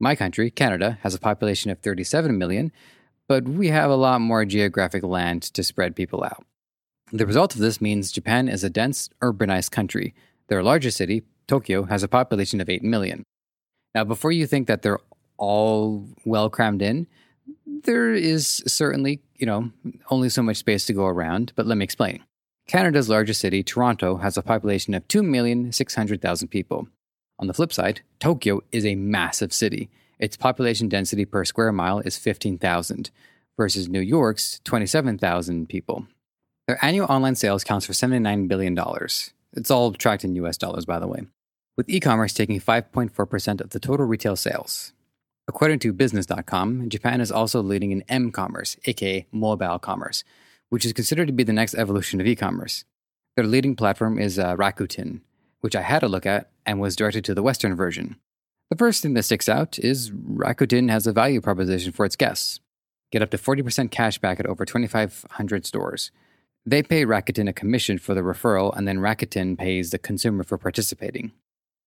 My 0.00 0.16
country, 0.16 0.50
Canada, 0.50 0.98
has 1.02 1.14
a 1.14 1.20
population 1.20 1.70
of 1.70 1.78
37 1.78 2.36
million, 2.36 2.72
but 3.28 3.44
we 3.44 3.68
have 3.68 3.90
a 3.90 3.96
lot 3.96 4.20
more 4.20 4.44
geographic 4.44 5.04
land 5.04 5.42
to 5.54 5.62
spread 5.62 5.94
people 5.94 6.24
out. 6.24 6.44
The 7.12 7.26
result 7.26 7.54
of 7.54 7.60
this 7.60 7.80
means 7.80 8.10
Japan 8.10 8.48
is 8.48 8.64
a 8.64 8.70
dense, 8.70 9.10
urbanized 9.22 9.70
country. 9.70 10.14
Their 10.48 10.62
largest 10.62 10.96
city, 10.96 11.22
Tokyo, 11.46 11.84
has 11.84 12.02
a 12.02 12.08
population 12.08 12.60
of 12.60 12.68
8 12.68 12.82
million. 12.82 13.22
Now, 13.94 14.04
before 14.04 14.32
you 14.32 14.46
think 14.46 14.66
that 14.66 14.82
they're 14.82 14.98
all 15.36 16.08
well 16.24 16.50
crammed 16.50 16.82
in, 16.82 17.06
there 17.84 18.12
is 18.12 18.62
certainly, 18.66 19.20
you 19.42 19.46
know, 19.46 19.72
only 20.08 20.28
so 20.28 20.40
much 20.40 20.58
space 20.58 20.86
to 20.86 20.92
go 20.92 21.04
around, 21.04 21.52
but 21.56 21.66
let 21.66 21.76
me 21.76 21.82
explain. 21.82 22.22
Canada's 22.68 23.08
largest 23.08 23.40
city, 23.40 23.64
Toronto, 23.64 24.18
has 24.18 24.36
a 24.36 24.42
population 24.42 24.94
of 24.94 25.08
2,600,000 25.08 26.48
people. 26.48 26.86
On 27.40 27.48
the 27.48 27.52
flip 27.52 27.72
side, 27.72 28.02
Tokyo 28.20 28.62
is 28.70 28.86
a 28.86 28.94
massive 28.94 29.52
city. 29.52 29.90
Its 30.20 30.36
population 30.36 30.88
density 30.88 31.24
per 31.24 31.44
square 31.44 31.72
mile 31.72 31.98
is 31.98 32.16
15,000 32.16 33.10
versus 33.56 33.88
New 33.88 34.00
York's 34.00 34.60
27,000 34.62 35.68
people. 35.68 36.06
Their 36.68 36.78
annual 36.80 37.10
online 37.10 37.34
sales 37.34 37.64
counts 37.64 37.84
for 37.84 37.94
$79 37.94 38.46
billion. 38.46 38.78
It's 39.54 39.72
all 39.72 39.92
tracked 39.92 40.22
in 40.22 40.36
US 40.36 40.56
dollars, 40.56 40.84
by 40.84 41.00
the 41.00 41.08
way, 41.08 41.22
with 41.76 41.90
e 41.90 41.98
commerce 41.98 42.32
taking 42.32 42.60
5.4% 42.60 43.60
of 43.60 43.70
the 43.70 43.80
total 43.80 44.06
retail 44.06 44.36
sales. 44.36 44.92
According 45.54 45.80
to 45.80 45.92
Business.com, 45.92 46.88
Japan 46.88 47.20
is 47.20 47.30
also 47.30 47.60
leading 47.60 47.90
in 47.90 48.04
M 48.08 48.32
commerce, 48.32 48.74
aka 48.86 49.26
mobile 49.30 49.78
commerce, 49.78 50.24
which 50.70 50.86
is 50.86 50.94
considered 50.94 51.26
to 51.26 51.32
be 51.34 51.44
the 51.44 51.52
next 51.52 51.74
evolution 51.74 52.22
of 52.22 52.26
e 52.26 52.34
commerce. 52.34 52.86
Their 53.36 53.44
leading 53.44 53.76
platform 53.76 54.18
is 54.18 54.38
uh, 54.38 54.56
Rakuten, 54.56 55.20
which 55.60 55.76
I 55.76 55.82
had 55.82 56.02
a 56.02 56.08
look 56.08 56.24
at 56.24 56.50
and 56.64 56.80
was 56.80 56.96
directed 56.96 57.22
to 57.26 57.34
the 57.34 57.42
Western 57.42 57.76
version. 57.76 58.16
The 58.70 58.78
first 58.78 59.02
thing 59.02 59.12
that 59.12 59.24
sticks 59.24 59.46
out 59.46 59.78
is 59.78 60.10
Rakuten 60.10 60.90
has 60.90 61.06
a 61.06 61.12
value 61.12 61.42
proposition 61.42 61.92
for 61.92 62.06
its 62.06 62.16
guests. 62.16 62.58
Get 63.10 63.20
up 63.20 63.30
to 63.32 63.36
40% 63.36 63.90
cash 63.90 64.16
back 64.16 64.40
at 64.40 64.46
over 64.46 64.64
2,500 64.64 65.66
stores. 65.66 66.10
They 66.64 66.82
pay 66.82 67.04
Rakuten 67.04 67.46
a 67.46 67.52
commission 67.52 67.98
for 67.98 68.14
the 68.14 68.22
referral, 68.22 68.74
and 68.74 68.88
then 68.88 69.00
Rakuten 69.00 69.58
pays 69.58 69.90
the 69.90 69.98
consumer 69.98 70.44
for 70.44 70.56
participating. 70.56 71.32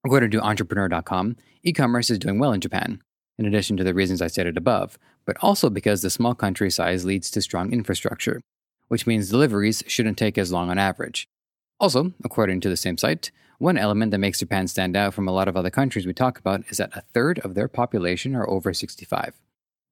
According 0.05 0.29
to 0.31 0.41
Entrepreneur.com, 0.41 1.37
e 1.63 1.73
commerce 1.73 2.11
is 2.11 2.19
doing 2.19 2.37
well 2.37 2.53
in 2.53 2.61
Japan, 2.61 3.01
in 3.37 3.45
addition 3.45 3.77
to 3.77 3.83
the 3.83 3.93
reasons 3.93 4.21
I 4.21 4.27
stated 4.27 4.57
above, 4.57 4.97
but 5.25 5.37
also 5.41 5.69
because 5.69 6.01
the 6.01 6.09
small 6.09 6.35
country 6.35 6.69
size 6.69 7.05
leads 7.05 7.29
to 7.31 7.41
strong 7.41 7.73
infrastructure, 7.73 8.41
which 8.87 9.07
means 9.07 9.29
deliveries 9.29 9.83
shouldn't 9.87 10.17
take 10.17 10.37
as 10.37 10.51
long 10.51 10.69
on 10.69 10.77
average. 10.77 11.27
Also, 11.79 12.13
according 12.23 12.61
to 12.61 12.69
the 12.69 12.77
same 12.77 12.97
site, 12.97 13.31
one 13.57 13.77
element 13.77 14.11
that 14.11 14.17
makes 14.17 14.39
Japan 14.39 14.67
stand 14.67 14.95
out 14.95 15.13
from 15.13 15.27
a 15.27 15.31
lot 15.31 15.47
of 15.47 15.55
other 15.55 15.69
countries 15.69 16.05
we 16.05 16.13
talk 16.13 16.37
about 16.37 16.63
is 16.69 16.77
that 16.77 16.95
a 16.95 17.01
third 17.13 17.39
of 17.39 17.55
their 17.55 17.67
population 17.67 18.35
are 18.35 18.49
over 18.49 18.73
65. 18.73 19.33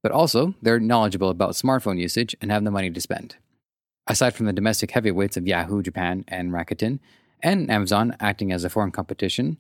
But 0.02 0.12
also, 0.12 0.54
they're 0.62 0.80
knowledgeable 0.80 1.30
about 1.30 1.52
smartphone 1.52 2.00
usage 2.00 2.36
and 2.42 2.52
have 2.52 2.64
the 2.64 2.72
money 2.72 2.90
to 2.90 3.02
spend. 3.02 3.38
Aside 4.06 4.34
from 4.34 4.48
the 4.48 4.54
domestic 4.54 4.92
heavyweights 4.92 5.38
of 5.38 5.48
Yahoo 5.48 5.82
Japan 5.82 6.26
and 6.28 6.52
Rakuten, 6.52 7.00
and 7.42 7.70
Amazon 7.70 8.16
acting 8.20 8.52
as 8.52 8.64
a 8.64 8.70
foreign 8.70 8.92
competition, 8.92 9.58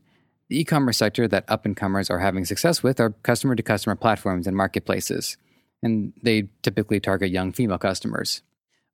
the 0.49 0.59
e 0.59 0.63
commerce 0.63 0.97
sector 0.97 1.27
that 1.27 1.45
up 1.47 1.65
and 1.65 1.75
comers 1.75 2.09
are 2.09 2.19
having 2.19 2.45
success 2.45 2.83
with 2.83 2.99
are 2.99 3.11
customer 3.23 3.55
to 3.55 3.63
customer 3.63 3.95
platforms 3.95 4.47
and 4.47 4.55
marketplaces, 4.55 5.37
and 5.81 6.13
they 6.21 6.49
typically 6.61 6.99
target 6.99 7.31
young 7.31 7.51
female 7.51 7.77
customers. 7.77 8.41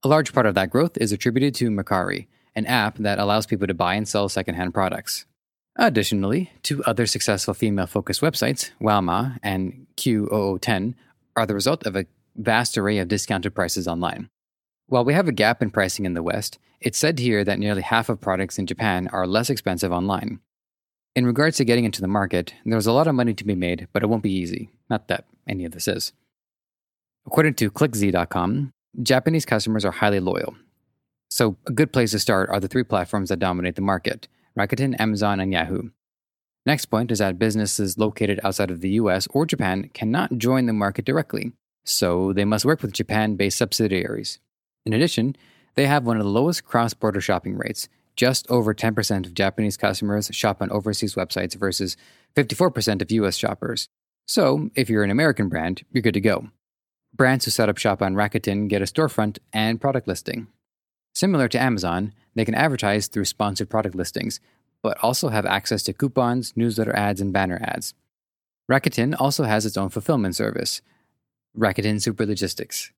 A 0.03 0.07
large 0.07 0.33
part 0.33 0.45
of 0.45 0.55
that 0.55 0.69
growth 0.69 0.97
is 0.97 1.11
attributed 1.11 1.53
to 1.55 1.69
Mercari, 1.69 2.27
an 2.55 2.65
app 2.65 2.97
that 2.97 3.19
allows 3.19 3.45
people 3.45 3.67
to 3.67 3.73
buy 3.73 3.95
and 3.95 4.07
sell 4.07 4.29
secondhand 4.29 4.73
products. 4.73 5.25
Additionally, 5.75 6.51
two 6.63 6.83
other 6.83 7.05
successful 7.05 7.53
female 7.53 7.87
focused 7.87 8.21
websites, 8.21 8.71
Wowma 8.81 9.37
and 9.43 9.87
Qoo10, 9.97 10.93
are 11.35 11.45
the 11.45 11.53
result 11.53 11.85
of 11.85 11.95
a 11.95 12.05
vast 12.35 12.77
array 12.77 12.97
of 12.97 13.07
discounted 13.07 13.55
prices 13.55 13.87
online. 13.87 14.29
While 14.87 15.05
we 15.05 15.13
have 15.13 15.27
a 15.27 15.33
gap 15.33 15.61
in 15.61 15.69
pricing 15.69 16.05
in 16.05 16.15
the 16.15 16.23
West, 16.23 16.57
it's 16.81 16.97
said 16.97 17.19
here 17.19 17.43
that 17.43 17.59
nearly 17.59 17.81
half 17.81 18.09
of 18.09 18.19
products 18.19 18.57
in 18.57 18.65
Japan 18.65 19.07
are 19.09 19.27
less 19.27 19.49
expensive 19.49 19.91
online. 19.91 20.39
In 21.15 21.25
regards 21.25 21.57
to 21.57 21.65
getting 21.65 21.85
into 21.85 22.01
the 22.01 22.07
market, 22.07 22.53
there's 22.65 22.87
a 22.87 22.91
lot 22.91 23.07
of 23.07 23.15
money 23.15 23.33
to 23.33 23.43
be 23.43 23.55
made, 23.55 23.87
but 23.93 24.03
it 24.03 24.07
won't 24.07 24.23
be 24.23 24.31
easy. 24.31 24.69
Not 24.89 25.07
that 25.07 25.25
any 25.47 25.65
of 25.65 25.71
this 25.71 25.87
is. 25.87 26.13
According 27.25 27.55
to 27.55 27.71
ClickZ.com, 27.71 28.71
Japanese 29.01 29.45
customers 29.45 29.85
are 29.85 29.91
highly 29.91 30.19
loyal, 30.19 30.55
so, 31.29 31.57
a 31.67 31.71
good 31.71 31.93
place 31.93 32.11
to 32.11 32.19
start 32.19 32.49
are 32.49 32.59
the 32.59 32.67
three 32.67 32.83
platforms 32.83 33.29
that 33.29 33.39
dominate 33.39 33.75
the 33.75 33.81
market 33.81 34.27
Rakuten, 34.57 34.99
Amazon, 34.99 35.39
and 35.39 35.53
Yahoo. 35.53 35.89
Next 36.65 36.87
point 36.87 37.11
is 37.11 37.19
that 37.19 37.39
businesses 37.39 37.97
located 37.97 38.39
outside 38.43 38.71
of 38.71 38.81
the 38.81 38.89
US 38.91 39.27
or 39.31 39.45
Japan 39.45 39.89
cannot 39.93 40.37
join 40.37 40.65
the 40.65 40.73
market 40.73 41.05
directly, 41.05 41.53
so 41.85 42.33
they 42.33 42.45
must 42.45 42.65
work 42.65 42.81
with 42.81 42.93
Japan 42.93 43.35
based 43.35 43.57
subsidiaries. 43.57 44.39
In 44.85 44.93
addition, 44.93 45.35
they 45.75 45.85
have 45.85 46.05
one 46.05 46.17
of 46.17 46.23
the 46.23 46.29
lowest 46.29 46.65
cross 46.65 46.93
border 46.93 47.21
shopping 47.21 47.55
rates. 47.55 47.87
Just 48.19 48.51
over 48.51 48.73
10% 48.73 49.25
of 49.25 49.33
Japanese 49.33 49.77
customers 49.77 50.29
shop 50.33 50.61
on 50.61 50.69
overseas 50.71 51.15
websites 51.15 51.55
versus 51.55 51.95
54% 52.35 53.01
of 53.01 53.09
US 53.11 53.37
shoppers. 53.37 53.87
So, 54.27 54.69
if 54.75 54.89
you're 54.89 55.05
an 55.05 55.09
American 55.09 55.47
brand, 55.47 55.85
you're 55.89 56.01
good 56.01 56.15
to 56.15 56.19
go. 56.19 56.49
Brands 57.13 57.45
who 57.45 57.51
set 57.51 57.69
up 57.69 57.77
shop 57.77 58.01
on 58.01 58.15
Rakuten 58.15 58.67
get 58.67 58.81
a 58.81 58.85
storefront 58.85 59.37
and 59.53 59.79
product 59.79 60.05
listing. 60.05 60.47
Similar 61.15 61.47
to 61.47 61.61
Amazon, 61.61 62.13
they 62.35 62.43
can 62.43 62.55
advertise 62.55 63.07
through 63.07 63.23
sponsored 63.23 63.69
product 63.69 63.95
listings, 63.95 64.41
but 64.83 65.01
also 65.01 65.29
have 65.29 65.45
access 65.45 65.81
to 65.83 65.93
coupons, 65.93 66.51
newsletter 66.57 66.93
ads, 66.93 67.21
and 67.21 67.31
banner 67.31 67.61
ads. 67.63 67.93
Rakuten 68.69 69.15
also 69.17 69.45
has 69.45 69.65
its 69.65 69.77
own 69.77 69.87
fulfillment 69.87 70.35
service, 70.35 70.81
Rakuten 71.57 72.01
Super 72.01 72.25
Logistics. 72.25 72.91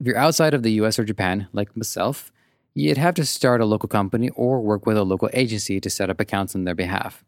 If 0.00 0.06
you're 0.06 0.16
outside 0.16 0.54
of 0.54 0.62
the 0.62 0.72
US 0.80 0.98
or 0.98 1.04
Japan, 1.04 1.48
like 1.52 1.76
myself, 1.76 2.32
you'd 2.74 2.98
have 2.98 3.14
to 3.14 3.24
start 3.24 3.60
a 3.60 3.64
local 3.64 3.88
company 3.88 4.30
or 4.30 4.60
work 4.60 4.84
with 4.86 4.96
a 4.96 5.04
local 5.04 5.30
agency 5.32 5.80
to 5.80 5.90
set 5.90 6.10
up 6.10 6.20
accounts 6.20 6.54
on 6.54 6.64
their 6.64 6.74
behalf. 6.74 7.24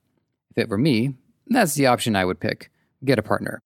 If 0.51 0.65
it 0.65 0.69
were 0.69 0.79
me, 0.79 1.15
that's 1.47 1.75
the 1.75 1.87
option 1.87 2.17
I 2.17 2.25
would 2.25 2.41
pick 2.41 2.71
get 3.05 3.19
a 3.19 3.23
partner. 3.23 3.61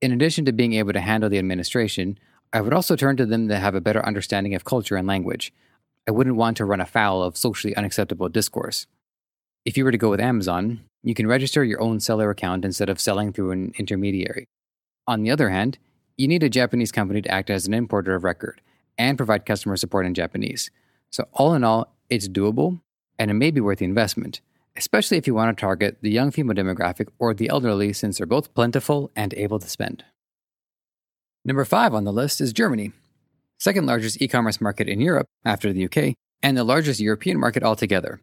In 0.00 0.12
addition 0.12 0.44
to 0.44 0.52
being 0.52 0.74
able 0.74 0.92
to 0.92 1.00
handle 1.00 1.30
the 1.30 1.38
administration, 1.38 2.18
I 2.52 2.60
would 2.60 2.74
also 2.74 2.94
turn 2.94 3.16
to 3.16 3.26
them 3.26 3.48
to 3.48 3.58
have 3.58 3.74
a 3.74 3.80
better 3.80 4.04
understanding 4.04 4.54
of 4.54 4.64
culture 4.64 4.96
and 4.96 5.08
language. 5.08 5.52
I 6.06 6.12
wouldn't 6.12 6.36
want 6.36 6.58
to 6.58 6.64
run 6.64 6.80
afoul 6.80 7.22
of 7.22 7.36
socially 7.36 7.74
unacceptable 7.74 8.28
discourse. 8.28 8.86
If 9.64 9.76
you 9.76 9.84
were 9.84 9.90
to 9.90 9.98
go 9.98 10.10
with 10.10 10.20
Amazon, 10.20 10.84
you 11.02 11.14
can 11.14 11.26
register 11.26 11.64
your 11.64 11.80
own 11.80 11.98
seller 11.98 12.30
account 12.30 12.64
instead 12.64 12.90
of 12.90 13.00
selling 13.00 13.32
through 13.32 13.52
an 13.52 13.72
intermediary. 13.78 14.44
On 15.06 15.22
the 15.22 15.30
other 15.30 15.48
hand, 15.48 15.78
you 16.16 16.28
need 16.28 16.42
a 16.42 16.50
Japanese 16.50 16.92
company 16.92 17.22
to 17.22 17.30
act 17.30 17.50
as 17.50 17.66
an 17.66 17.74
importer 17.74 18.14
of 18.14 18.22
record 18.22 18.60
and 18.98 19.16
provide 19.16 19.46
customer 19.46 19.76
support 19.76 20.06
in 20.06 20.14
Japanese. 20.14 20.70
So, 21.14 21.28
all 21.32 21.54
in 21.54 21.62
all, 21.62 21.94
it's 22.10 22.26
doable 22.26 22.80
and 23.20 23.30
it 23.30 23.34
may 23.34 23.52
be 23.52 23.60
worth 23.60 23.78
the 23.78 23.84
investment, 23.84 24.40
especially 24.76 25.16
if 25.16 25.28
you 25.28 25.34
want 25.34 25.56
to 25.56 25.60
target 25.60 25.98
the 26.00 26.10
young 26.10 26.32
female 26.32 26.56
demographic 26.56 27.06
or 27.20 27.32
the 27.32 27.48
elderly, 27.48 27.92
since 27.92 28.18
they're 28.18 28.26
both 28.26 28.52
plentiful 28.52 29.12
and 29.14 29.32
able 29.34 29.60
to 29.60 29.70
spend. 29.70 30.02
Number 31.44 31.64
five 31.64 31.94
on 31.94 32.02
the 32.02 32.12
list 32.12 32.40
is 32.40 32.52
Germany, 32.52 32.90
second 33.60 33.86
largest 33.86 34.20
e 34.20 34.26
commerce 34.26 34.60
market 34.60 34.88
in 34.88 35.00
Europe 35.00 35.28
after 35.44 35.72
the 35.72 35.84
UK, 35.84 36.16
and 36.42 36.56
the 36.56 36.64
largest 36.64 36.98
European 36.98 37.38
market 37.38 37.62
altogether. 37.62 38.20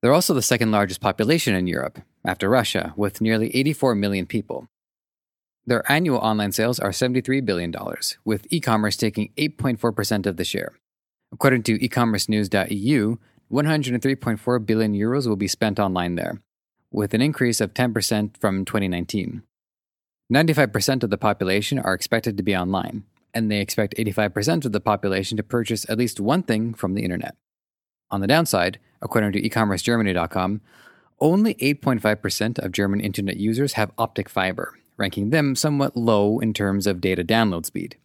They're 0.00 0.12
also 0.12 0.32
the 0.32 0.40
second 0.40 0.70
largest 0.70 1.00
population 1.00 1.56
in 1.56 1.66
Europe, 1.66 1.98
after 2.24 2.48
Russia, 2.48 2.94
with 2.96 3.20
nearly 3.20 3.52
84 3.56 3.96
million 3.96 4.26
people. 4.26 4.68
Their 5.66 5.82
annual 5.90 6.18
online 6.18 6.52
sales 6.52 6.78
are 6.78 6.90
$73 6.90 7.44
billion, 7.44 7.74
with 8.24 8.46
e 8.50 8.60
commerce 8.60 8.96
taking 8.96 9.32
8.4% 9.36 10.26
of 10.26 10.36
the 10.36 10.44
share. 10.44 10.79
According 11.32 11.62
to 11.64 11.78
ecommercenews.eu, 11.78 13.18
103.4 13.52 14.66
billion 14.66 14.94
euros 14.94 15.26
will 15.26 15.36
be 15.36 15.48
spent 15.48 15.80
online 15.80 16.14
there, 16.14 16.40
with 16.90 17.14
an 17.14 17.20
increase 17.20 17.60
of 17.60 17.74
10% 17.74 18.36
from 18.36 18.64
2019. 18.64 19.42
95% 20.32 21.02
of 21.02 21.10
the 21.10 21.18
population 21.18 21.78
are 21.78 21.94
expected 21.94 22.36
to 22.36 22.42
be 22.42 22.56
online, 22.56 23.04
and 23.34 23.50
they 23.50 23.60
expect 23.60 23.96
85% 23.96 24.64
of 24.64 24.72
the 24.72 24.80
population 24.80 25.36
to 25.36 25.42
purchase 25.42 25.88
at 25.88 25.98
least 25.98 26.20
one 26.20 26.42
thing 26.42 26.74
from 26.74 26.94
the 26.94 27.02
internet. 27.02 27.36
On 28.10 28.20
the 28.20 28.26
downside, 28.26 28.78
according 29.02 29.32
to 29.32 29.42
ecommercegermany.com, 29.42 30.60
only 31.20 31.54
8.5% 31.54 32.58
of 32.58 32.72
German 32.72 33.00
internet 33.00 33.36
users 33.36 33.74
have 33.74 33.92
optic 33.98 34.28
fiber, 34.28 34.78
ranking 34.96 35.30
them 35.30 35.54
somewhat 35.54 35.96
low 35.96 36.38
in 36.38 36.54
terms 36.54 36.86
of 36.86 37.00
data 37.00 37.22
download 37.22 37.66
speed. 37.66 37.96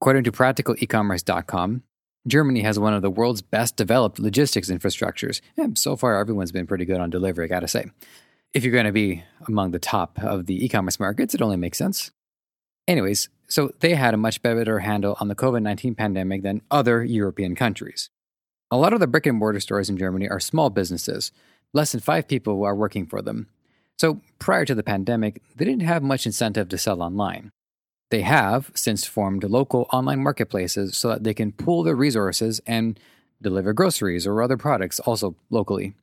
According 0.00 0.24
to 0.24 0.32
practicalecommerce.com, 0.32 1.82
Germany 2.26 2.62
has 2.62 2.78
one 2.78 2.94
of 2.94 3.02
the 3.02 3.10
world's 3.10 3.42
best 3.42 3.76
developed 3.76 4.18
logistics 4.18 4.70
infrastructures. 4.70 5.40
And 5.56 5.76
so 5.76 5.94
far, 5.96 6.16
everyone's 6.16 6.52
been 6.52 6.66
pretty 6.66 6.84
good 6.84 7.00
on 7.00 7.10
delivery, 7.10 7.44
I 7.44 7.48
gotta 7.48 7.68
say. 7.68 7.86
If 8.54 8.64
you're 8.64 8.82
to 8.82 8.92
be 8.92 9.24
among 9.46 9.72
the 9.72 9.78
top 9.78 10.18
of 10.22 10.46
the 10.46 10.64
e 10.64 10.68
commerce 10.68 11.00
markets, 11.00 11.34
it 11.34 11.42
only 11.42 11.56
makes 11.56 11.76
sense. 11.76 12.12
Anyways, 12.86 13.28
so 13.48 13.72
they 13.80 13.94
had 13.94 14.14
a 14.14 14.18
much 14.18 14.42
better 14.42 14.78
handle 14.78 15.16
on 15.20 15.28
the 15.28 15.34
COVID 15.34 15.62
19 15.62 15.94
pandemic 15.94 16.42
than 16.42 16.62
other 16.70 17.04
European 17.04 17.54
countries. 17.54 18.10
A 18.70 18.76
lot 18.76 18.92
of 18.92 19.00
the 19.00 19.06
brick 19.06 19.26
and 19.26 19.38
mortar 19.38 19.60
stores 19.60 19.90
in 19.90 19.98
Germany 19.98 20.28
are 20.28 20.40
small 20.40 20.70
businesses. 20.70 21.30
Less 21.72 21.92
than 21.92 22.00
five 22.00 22.28
people 22.28 22.64
are 22.64 22.74
working 22.74 23.06
for 23.06 23.20
them. 23.20 23.48
So 23.98 24.20
prior 24.38 24.64
to 24.64 24.74
the 24.74 24.82
pandemic, 24.82 25.42
they 25.56 25.64
didn't 25.64 25.82
have 25.82 26.02
much 26.02 26.26
incentive 26.26 26.68
to 26.70 26.78
sell 26.78 27.02
online. 27.02 27.50
They 28.10 28.22
have 28.22 28.70
since 28.74 29.06
formed 29.06 29.44
local 29.44 29.86
online 29.92 30.22
marketplaces 30.22 30.96
so 30.96 31.08
that 31.08 31.24
they 31.24 31.34
can 31.34 31.52
pool 31.52 31.82
their 31.82 31.96
resources 31.96 32.60
and 32.66 32.98
deliver 33.42 33.72
groceries 33.72 34.26
or 34.26 34.42
other 34.42 34.56
products 34.56 35.00
also 35.00 35.36
locally. 35.50 35.94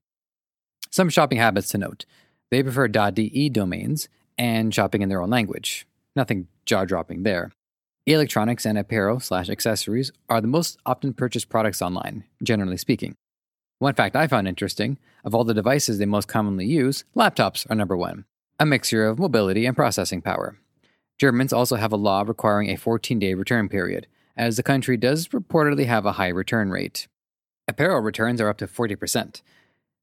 Some 0.89 1.09
shopping 1.09 1.37
habits 1.37 1.69
to 1.69 1.77
note 1.77 2.05
they 2.49 2.61
prefer 2.61 2.87
.de 2.89 3.49
domains 3.49 4.09
and 4.37 4.73
shopping 4.73 5.01
in 5.01 5.09
their 5.09 5.21
own 5.21 5.29
language. 5.29 5.87
Nothing 6.15 6.47
jaw 6.65 6.83
dropping 6.83 7.23
there. 7.23 7.51
Electronics 8.05 8.65
and 8.65 8.77
apparel 8.77 9.19
slash 9.19 9.49
accessories 9.49 10.11
are 10.27 10.41
the 10.41 10.47
most 10.47 10.79
often 10.85 11.13
purchased 11.13 11.49
products 11.49 11.81
online, 11.81 12.25
generally 12.43 12.77
speaking. 12.77 13.15
One 13.79 13.93
fact 13.93 14.15
I 14.15 14.27
found 14.27 14.47
interesting 14.47 14.97
of 15.23 15.33
all 15.33 15.43
the 15.43 15.53
devices 15.53 15.97
they 15.97 16.05
most 16.05 16.27
commonly 16.27 16.65
use, 16.65 17.03
laptops 17.15 17.69
are 17.69 17.75
number 17.75 17.95
one, 17.95 18.25
a 18.59 18.65
mixture 18.65 19.05
of 19.05 19.19
mobility 19.19 19.65
and 19.65 19.75
processing 19.75 20.21
power. 20.21 20.57
Germans 21.21 21.53
also 21.53 21.75
have 21.75 21.91
a 21.91 21.97
law 21.97 22.23
requiring 22.25 22.71
a 22.71 22.75
14 22.75 23.19
day 23.19 23.35
return 23.35 23.69
period, 23.69 24.07
as 24.35 24.57
the 24.57 24.63
country 24.63 24.97
does 24.97 25.27
reportedly 25.27 25.85
have 25.85 26.03
a 26.03 26.13
high 26.13 26.29
return 26.29 26.71
rate. 26.71 27.07
Apparel 27.67 28.01
returns 28.01 28.41
are 28.41 28.49
up 28.49 28.57
to 28.57 28.65
40%. 28.65 29.43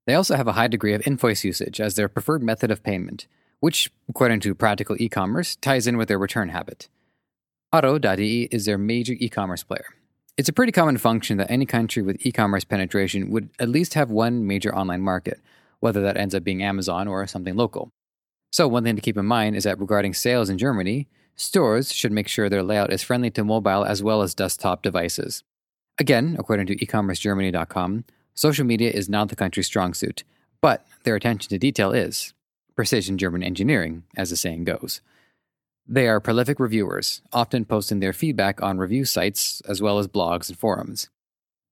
They 0.07 0.15
also 0.15 0.37
have 0.37 0.47
a 0.47 0.53
high 0.53 0.69
degree 0.69 0.95
of 0.95 1.05
invoice 1.05 1.43
usage 1.43 1.81
as 1.81 1.97
their 1.97 2.09
preferred 2.09 2.45
method 2.45 2.71
of 2.71 2.85
payment, 2.85 3.27
which, 3.59 3.91
according 4.09 4.39
to 4.41 4.55
practical 4.55 4.95
e 5.01 5.09
commerce, 5.09 5.57
ties 5.57 5.89
in 5.89 5.97
with 5.97 6.07
their 6.07 6.21
return 6.21 6.51
habit. 6.51 6.89
Otto.de 7.73 8.43
is 8.53 8.67
their 8.67 8.79
major 8.79 9.15
e 9.19 9.29
commerce 9.29 9.65
player. 9.65 9.87
It's 10.37 10.49
a 10.49 10.53
pretty 10.53 10.71
common 10.71 10.99
function 10.99 11.37
that 11.39 11.51
any 11.51 11.67
country 11.67 12.01
with 12.01 12.25
e 12.25 12.31
commerce 12.31 12.63
penetration 12.63 13.33
would 13.33 13.51
at 13.59 13.69
least 13.69 13.95
have 13.95 14.09
one 14.09 14.47
major 14.47 14.73
online 14.73 15.01
market, 15.01 15.41
whether 15.81 16.01
that 16.01 16.17
ends 16.17 16.37
up 16.37 16.45
being 16.45 16.63
Amazon 16.63 17.09
or 17.09 17.27
something 17.27 17.57
local. 17.57 17.91
So, 18.51 18.67
one 18.67 18.85
thing 18.85 18.97
to 18.97 19.03
keep 19.03 19.17
in 19.17 19.27
mind 19.27 19.57
is 19.57 19.65
that 19.65 19.79
regarding 19.79 20.15
sales 20.15 20.49
in 20.49 20.59
Germany, 20.59 21.07
stores 21.37 21.93
should 21.93 22.13
make 22.13 22.29
sure 22.29 22.49
their 22.49 22.63
layout 22.63 22.93
is 22.93 23.03
friendly 23.03 23.31
to 23.33 23.45
mobile 23.45 23.85
as 23.85 24.03
well 24.03 24.23
as 24.23 24.35
desktop 24.35 24.83
devices. 24.83 25.43
Again, 25.99 26.37
according 26.39 26.67
to 26.67 26.77
ecommercegermany.com, 26.77 28.05
social 28.35 28.65
media 28.65 28.91
is 28.91 29.09
not 29.09 29.29
the 29.29 29.37
country's 29.37 29.67
strong 29.67 29.95
suit, 29.95 30.25
but 30.61 30.87
their 31.03 31.17
attention 31.17 31.49
to 31.51 31.59
detail 31.59 31.93
is. 31.93 32.33
Precision 32.75 33.19
German 33.19 33.43
engineering, 33.43 34.05
as 34.17 34.31
the 34.31 34.37
saying 34.37 34.65
goes. 34.65 35.01
They 35.87 36.07
are 36.07 36.21
prolific 36.21 36.61
reviewers, 36.61 37.23
often 37.33 37.65
posting 37.65 38.01
their 38.01 38.13
feedback 38.13 38.63
on 38.63 38.79
review 38.79 39.05
sites 39.05 39.61
as 39.63 39.83
well 39.83 39.99
as 39.99 40.07
blogs 40.07 40.49
and 40.49 40.59
forums. 40.59 41.09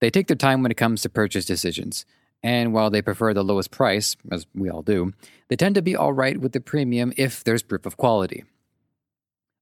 They 0.00 0.10
take 0.10 0.26
their 0.26 0.36
time 0.36 0.62
when 0.62 0.72
it 0.72 0.76
comes 0.76 1.02
to 1.02 1.08
purchase 1.08 1.44
decisions, 1.44 2.04
and 2.42 2.72
while 2.72 2.90
they 2.90 3.02
prefer 3.02 3.34
the 3.34 3.44
lowest 3.44 3.70
price, 3.70 4.16
as 4.30 4.46
we 4.54 4.68
all 4.68 4.82
do, 4.82 5.12
they 5.48 5.56
tend 5.56 5.74
to 5.74 5.82
be 5.82 5.96
alright 5.96 6.38
with 6.40 6.52
the 6.52 6.60
premium 6.60 7.12
if 7.16 7.42
there's 7.44 7.62
proof 7.62 7.86
of 7.86 7.96
quality. 7.96 8.44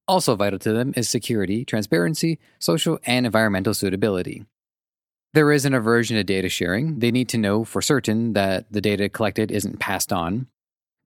Also 0.07 0.35
vital 0.35 0.59
to 0.59 0.71
them 0.71 0.93
is 0.95 1.09
security, 1.09 1.65
transparency, 1.65 2.39
social, 2.59 2.99
and 3.05 3.25
environmental 3.25 3.73
suitability. 3.73 4.45
There 5.33 5.51
is 5.51 5.65
an 5.65 5.73
aversion 5.73 6.15
to 6.15 6.23
data 6.23 6.47
sharing. 6.47 6.99
They 6.99 7.11
need 7.11 7.27
to 7.29 7.37
know 7.37 7.63
for 7.63 7.81
certain 7.81 8.33
that 8.33 8.71
the 8.71 8.81
data 8.81 9.09
collected 9.09 9.51
isn't 9.51 9.79
passed 9.79 10.13
on, 10.13 10.47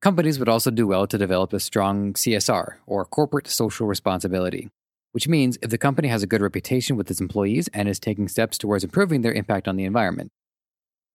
Companies 0.01 0.39
would 0.39 0.47
also 0.47 0.71
do 0.71 0.87
well 0.87 1.05
to 1.07 1.17
develop 1.17 1.51
a 1.51 1.59
strong 1.59 2.13
CSR, 2.13 2.75
or 2.87 3.03
corporate 3.03 3.47
social 3.47 3.85
responsibility, 3.85 4.69
which 5.11 5.27
means 5.27 5.57
if 5.61 5.71
the 5.71 5.77
company 5.77 6.07
has 6.07 6.23
a 6.23 6.27
good 6.27 6.41
reputation 6.41 6.95
with 6.95 7.11
its 7.11 7.19
employees 7.19 7.67
and 7.73 7.89
is 7.89 7.99
taking 7.99 8.29
steps 8.29 8.57
towards 8.57 8.85
improving 8.85 9.23
their 9.23 9.33
impact 9.33 9.67
on 9.67 9.75
the 9.75 9.83
environment. 9.83 10.31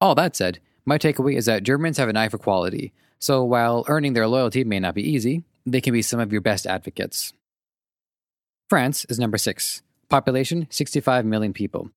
All 0.04 0.14
that 0.16 0.36
said, 0.36 0.58
my 0.84 0.98
takeaway 0.98 1.34
is 1.34 1.46
that 1.46 1.62
Germans 1.62 1.96
have 1.96 2.10
an 2.10 2.16
eye 2.18 2.28
for 2.28 2.36
quality, 2.36 2.92
so 3.18 3.42
while 3.42 3.86
earning 3.88 4.12
their 4.12 4.28
loyalty 4.28 4.62
may 4.62 4.78
not 4.78 4.94
be 4.94 5.00
easy, 5.00 5.44
they 5.64 5.80
can 5.80 5.94
be 5.94 6.02
some 6.02 6.20
of 6.20 6.30
your 6.30 6.42
best 6.42 6.66
advocates. 6.66 7.32
France 8.68 9.06
is 9.06 9.18
number 9.18 9.38
six, 9.38 9.80
population 10.10 10.66
65 10.68 11.24
million 11.24 11.54
people. 11.54 11.88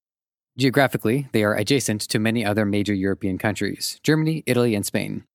Geographically, 0.57 1.27
they 1.33 1.43
are 1.43 1.53
adjacent 1.53 1.99
to 1.99 2.17
many 2.17 2.45
other 2.45 2.65
major 2.65 2.93
European 2.93 3.37
countries 3.37 3.99
Germany, 4.03 4.41
Italy, 4.45 4.73
and 4.73 4.85
Spain. 4.85 5.25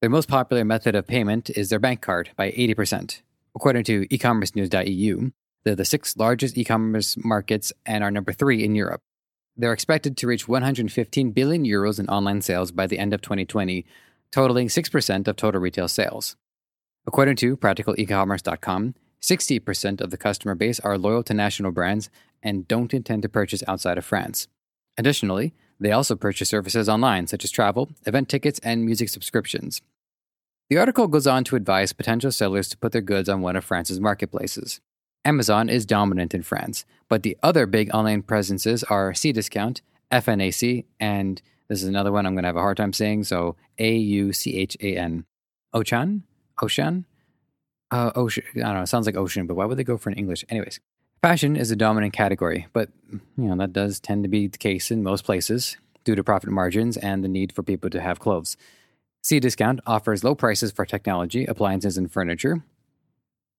Their 0.00 0.08
most 0.08 0.28
popular 0.28 0.64
method 0.64 0.94
of 0.94 1.08
payment 1.08 1.50
is 1.50 1.70
their 1.70 1.80
bank 1.80 2.02
card 2.02 2.30
by 2.36 2.52
80%. 2.52 3.20
According 3.56 3.82
to 3.82 4.06
ecommercenews.eu, 4.06 5.32
they're 5.64 5.74
the 5.74 5.84
sixth 5.84 6.16
largest 6.16 6.56
e 6.56 6.62
commerce 6.62 7.16
markets 7.16 7.72
and 7.84 8.04
are 8.04 8.12
number 8.12 8.32
three 8.32 8.62
in 8.62 8.76
Europe. 8.76 9.00
They're 9.56 9.72
expected 9.72 10.16
to 10.18 10.26
reach 10.26 10.46
115 10.46 11.30
billion 11.30 11.64
euros 11.64 11.98
in 11.98 12.08
online 12.08 12.42
sales 12.42 12.70
by 12.70 12.86
the 12.86 12.98
end 12.98 13.14
of 13.14 13.22
2020, 13.22 13.86
totaling 14.30 14.68
6% 14.68 15.28
of 15.28 15.36
total 15.36 15.60
retail 15.60 15.88
sales. 15.88 16.36
According 17.06 17.36
to 17.36 17.56
practicalecommerce.com, 17.56 18.94
60% 19.22 20.00
of 20.00 20.10
the 20.10 20.18
customer 20.18 20.54
base 20.54 20.78
are 20.80 20.98
loyal 20.98 21.22
to 21.22 21.34
national 21.34 21.72
brands 21.72 22.10
and 22.42 22.68
don't 22.68 22.92
intend 22.92 23.22
to 23.22 23.28
purchase 23.28 23.62
outside 23.66 23.96
of 23.96 24.04
France. 24.04 24.48
Additionally, 24.98 25.54
they 25.80 25.92
also 25.92 26.16
purchase 26.16 26.48
services 26.48 26.88
online, 26.88 27.26
such 27.26 27.44
as 27.44 27.50
travel, 27.50 27.88
event 28.06 28.28
tickets, 28.28 28.58
and 28.62 28.84
music 28.84 29.08
subscriptions. 29.08 29.80
The 30.68 30.78
article 30.78 31.06
goes 31.06 31.26
on 31.26 31.44
to 31.44 31.56
advise 31.56 31.92
potential 31.92 32.32
sellers 32.32 32.68
to 32.68 32.78
put 32.78 32.92
their 32.92 33.00
goods 33.00 33.28
on 33.28 33.40
one 33.40 33.56
of 33.56 33.64
France's 33.64 34.00
marketplaces. 34.00 34.80
Amazon 35.26 35.68
is 35.68 35.84
dominant 35.84 36.34
in 36.34 36.42
France, 36.44 36.84
but 37.08 37.24
the 37.24 37.36
other 37.42 37.66
big 37.66 37.92
online 37.92 38.22
presences 38.22 38.84
are 38.84 39.12
Cdiscount, 39.12 39.80
FNAC, 40.12 40.84
and 41.00 41.42
this 41.66 41.82
is 41.82 41.88
another 41.88 42.12
one 42.12 42.26
I'm 42.26 42.34
going 42.34 42.44
to 42.44 42.48
have 42.48 42.56
a 42.56 42.60
hard 42.60 42.76
time 42.76 42.92
saying, 42.92 43.24
so 43.24 43.56
A 43.78 43.96
U 43.96 44.32
C 44.32 44.56
H 44.56 44.76
A 44.80 44.96
N. 44.96 45.24
Ochan? 45.74 46.22
Ocean? 46.62 47.06
Uh, 47.90 48.12
ocean. 48.14 48.44
I 48.54 48.60
don't 48.60 48.74
know. 48.74 48.82
It 48.82 48.86
sounds 48.86 49.06
like 49.06 49.16
ocean, 49.16 49.48
but 49.48 49.56
why 49.56 49.64
would 49.64 49.76
they 49.76 49.84
go 49.84 49.96
for 49.96 50.10
an 50.10 50.16
English? 50.16 50.44
Anyways, 50.48 50.78
fashion 51.22 51.56
is 51.56 51.72
a 51.72 51.76
dominant 51.76 52.12
category, 52.12 52.68
but 52.72 52.90
you 53.10 53.48
know 53.48 53.56
that 53.56 53.72
does 53.72 53.98
tend 53.98 54.22
to 54.22 54.28
be 54.28 54.46
the 54.46 54.58
case 54.58 54.92
in 54.92 55.02
most 55.02 55.24
places 55.24 55.76
due 56.04 56.14
to 56.14 56.22
profit 56.22 56.50
margins 56.50 56.96
and 56.96 57.24
the 57.24 57.28
need 57.28 57.50
for 57.50 57.64
people 57.64 57.90
to 57.90 58.00
have 58.00 58.20
clothes. 58.20 58.56
Cdiscount 59.24 59.80
offers 59.88 60.22
low 60.22 60.36
prices 60.36 60.70
for 60.70 60.86
technology, 60.86 61.46
appliances, 61.46 61.98
and 61.98 62.12
furniture. 62.12 62.62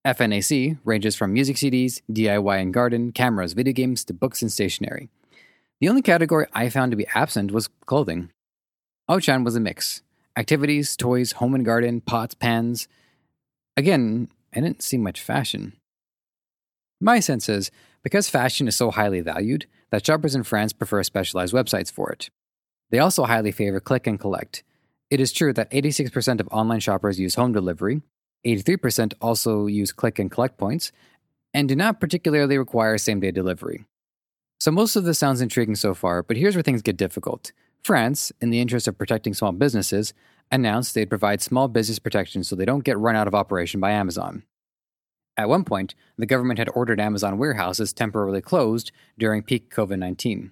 FNAC 0.07 0.77
ranges 0.85 1.17
from 1.17 1.33
music 1.33 1.57
CDs, 1.57 2.01
DIY 2.09 2.61
and 2.61 2.73
garden, 2.73 3.11
cameras, 3.11 3.51
video 3.51 3.73
games, 3.73 4.05
to 4.05 4.13
books 4.13 4.41
and 4.41 4.49
stationery. 4.49 5.09
The 5.81 5.89
only 5.89 6.01
category 6.01 6.47
I 6.53 6.69
found 6.69 6.91
to 6.93 6.95
be 6.95 7.07
absent 7.13 7.51
was 7.51 7.67
clothing. 7.85 8.29
Ochan 9.09 9.43
was 9.43 9.57
a 9.57 9.59
mix 9.59 10.01
activities, 10.37 10.95
toys, 10.95 11.33
home 11.33 11.55
and 11.55 11.65
garden, 11.65 11.99
pots, 11.99 12.35
pans. 12.35 12.87
Again, 13.75 14.29
I 14.55 14.61
didn't 14.61 14.81
see 14.81 14.97
much 14.97 15.19
fashion. 15.19 15.73
My 17.01 17.19
sense 17.19 17.49
is 17.49 17.69
because 18.01 18.29
fashion 18.29 18.67
is 18.69 18.77
so 18.77 18.91
highly 18.91 19.19
valued 19.19 19.65
that 19.89 20.05
shoppers 20.05 20.35
in 20.35 20.43
France 20.43 20.71
prefer 20.71 21.03
specialized 21.03 21.53
websites 21.53 21.91
for 21.91 22.11
it. 22.11 22.29
They 22.91 22.99
also 22.99 23.25
highly 23.25 23.51
favor 23.51 23.81
click 23.81 24.07
and 24.07 24.17
collect. 24.17 24.63
It 25.09 25.19
is 25.19 25.33
true 25.33 25.51
that 25.53 25.71
86% 25.71 26.39
of 26.39 26.47
online 26.49 26.79
shoppers 26.79 27.19
use 27.19 27.35
home 27.35 27.51
delivery, 27.51 28.03
83% 28.45 29.13
also 29.21 29.67
use 29.67 29.91
click 29.91 30.19
and 30.19 30.31
collect 30.31 30.57
points, 30.57 30.91
and 31.53 31.67
do 31.67 31.75
not 31.75 31.99
particularly 31.99 32.57
require 32.57 32.97
same 32.97 33.19
day 33.19 33.31
delivery. 33.31 33.85
So, 34.59 34.71
most 34.71 34.95
of 34.95 35.03
this 35.03 35.19
sounds 35.19 35.41
intriguing 35.41 35.75
so 35.75 35.93
far, 35.93 36.23
but 36.23 36.37
here's 36.37 36.55
where 36.55 36.63
things 36.63 36.81
get 36.81 36.97
difficult. 36.97 37.51
France, 37.83 38.31
in 38.41 38.49
the 38.49 38.59
interest 38.59 38.87
of 38.87 38.97
protecting 38.97 39.33
small 39.33 39.51
businesses, 39.51 40.13
announced 40.51 40.93
they'd 40.93 41.09
provide 41.09 41.41
small 41.41 41.67
business 41.67 41.99
protection 41.99 42.43
so 42.43 42.55
they 42.55 42.65
don't 42.65 42.83
get 42.83 42.97
run 42.97 43.15
out 43.15 43.27
of 43.27 43.35
operation 43.35 43.79
by 43.79 43.91
Amazon. 43.91 44.43
At 45.37 45.49
one 45.49 45.63
point, 45.63 45.93
the 46.17 46.25
government 46.25 46.57
had 46.57 46.69
ordered 46.73 46.99
Amazon 46.99 47.37
warehouses 47.37 47.93
temporarily 47.93 48.41
closed 48.41 48.91
during 49.17 49.43
peak 49.43 49.73
COVID 49.73 49.99
19, 49.99 50.51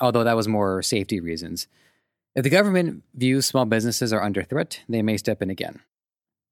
although 0.00 0.24
that 0.24 0.36
was 0.36 0.48
more 0.48 0.82
safety 0.82 1.20
reasons. 1.20 1.68
If 2.34 2.42
the 2.42 2.50
government 2.50 3.04
views 3.14 3.46
small 3.46 3.66
businesses 3.66 4.12
are 4.12 4.22
under 4.22 4.42
threat, 4.42 4.80
they 4.88 5.02
may 5.02 5.18
step 5.18 5.42
in 5.42 5.50
again. 5.50 5.80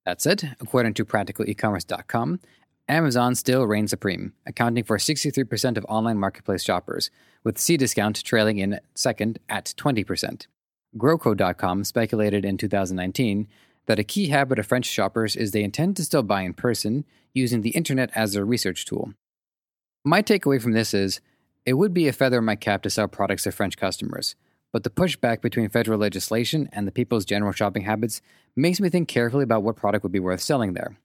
That 0.05 0.21
said, 0.21 0.55
according 0.59 0.95
to 0.95 1.05
practicalecommerce.com, 1.05 2.39
Amazon 2.89 3.35
still 3.35 3.63
reigns 3.63 3.91
supreme, 3.91 4.33
accounting 4.45 4.83
for 4.83 4.97
63% 4.97 5.77
of 5.77 5.85
online 5.87 6.17
marketplace 6.17 6.63
shoppers, 6.63 7.09
with 7.43 7.57
Cdiscount 7.57 8.21
trailing 8.23 8.57
in 8.57 8.79
second 8.93 9.39
at 9.47 9.73
20%. 9.77 10.47
GrowCo.com 10.97 11.83
speculated 11.85 12.43
in 12.43 12.57
2019 12.57 13.47
that 13.85 13.99
a 13.99 14.03
key 14.03 14.27
habit 14.27 14.59
of 14.59 14.67
French 14.67 14.85
shoppers 14.85 15.35
is 15.35 15.51
they 15.51 15.63
intend 15.63 15.95
to 15.97 16.03
still 16.03 16.23
buy 16.23 16.41
in 16.41 16.53
person, 16.53 17.05
using 17.33 17.61
the 17.61 17.71
internet 17.71 18.09
as 18.15 18.33
their 18.33 18.45
research 18.45 18.85
tool. 18.85 19.13
My 20.05 20.21
takeaway 20.21 20.61
from 20.61 20.73
this 20.73 20.93
is 20.93 21.21
it 21.65 21.73
would 21.73 21.93
be 21.93 22.07
a 22.07 22.13
feather 22.13 22.39
in 22.39 22.45
my 22.45 22.55
cap 22.55 22.83
to 22.83 22.89
sell 22.89 23.07
products 23.07 23.43
to 23.43 23.51
French 23.51 23.77
customers, 23.77 24.35
but 24.73 24.83
the 24.83 24.89
pushback 24.89 25.41
between 25.41 25.69
federal 25.69 25.99
legislation 25.99 26.67
and 26.73 26.85
the 26.85 26.91
people's 26.91 27.23
general 27.23 27.53
shopping 27.53 27.83
habits 27.83 28.21
makes 28.55 28.81
me 28.81 28.89
think 28.89 29.07
carefully 29.07 29.43
about 29.43 29.63
what 29.63 29.77
product 29.77 30.03
would 30.03 30.11
be 30.11 30.19
worth 30.19 30.41
selling 30.41 30.73
there. 30.73 30.97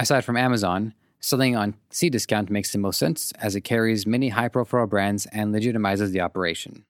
Aside 0.00 0.24
from 0.24 0.36
Amazon, 0.36 0.94
Selling 1.24 1.56
on 1.56 1.74
Cdiscount 1.90 2.50
makes 2.50 2.70
the 2.70 2.76
most 2.76 2.98
sense 2.98 3.32
as 3.38 3.56
it 3.56 3.62
carries 3.62 4.06
many 4.06 4.28
high 4.28 4.48
profile 4.48 4.86
brands 4.86 5.24
and 5.32 5.54
legitimizes 5.54 6.10
the 6.10 6.20
operation. 6.20 6.84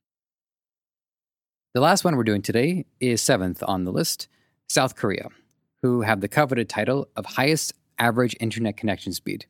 The 1.73 1.81
last 1.81 2.03
one 2.03 2.17
we're 2.17 2.25
doing 2.25 2.43
today 2.43 2.85
is 2.99 3.23
seventh 3.23 3.63
on 3.69 3.85
the 3.85 3.93
list 3.93 4.27
South 4.69 4.97
Korea, 4.97 5.29
who 5.83 6.01
have 6.01 6.21
the 6.21 6.27
coveted 6.27 6.69
title 6.69 7.07
of 7.15 7.27
highest 7.27 7.75
average 7.97 8.35
internet 8.41 8.77
connection 8.77 9.13
speed. 9.13 9.47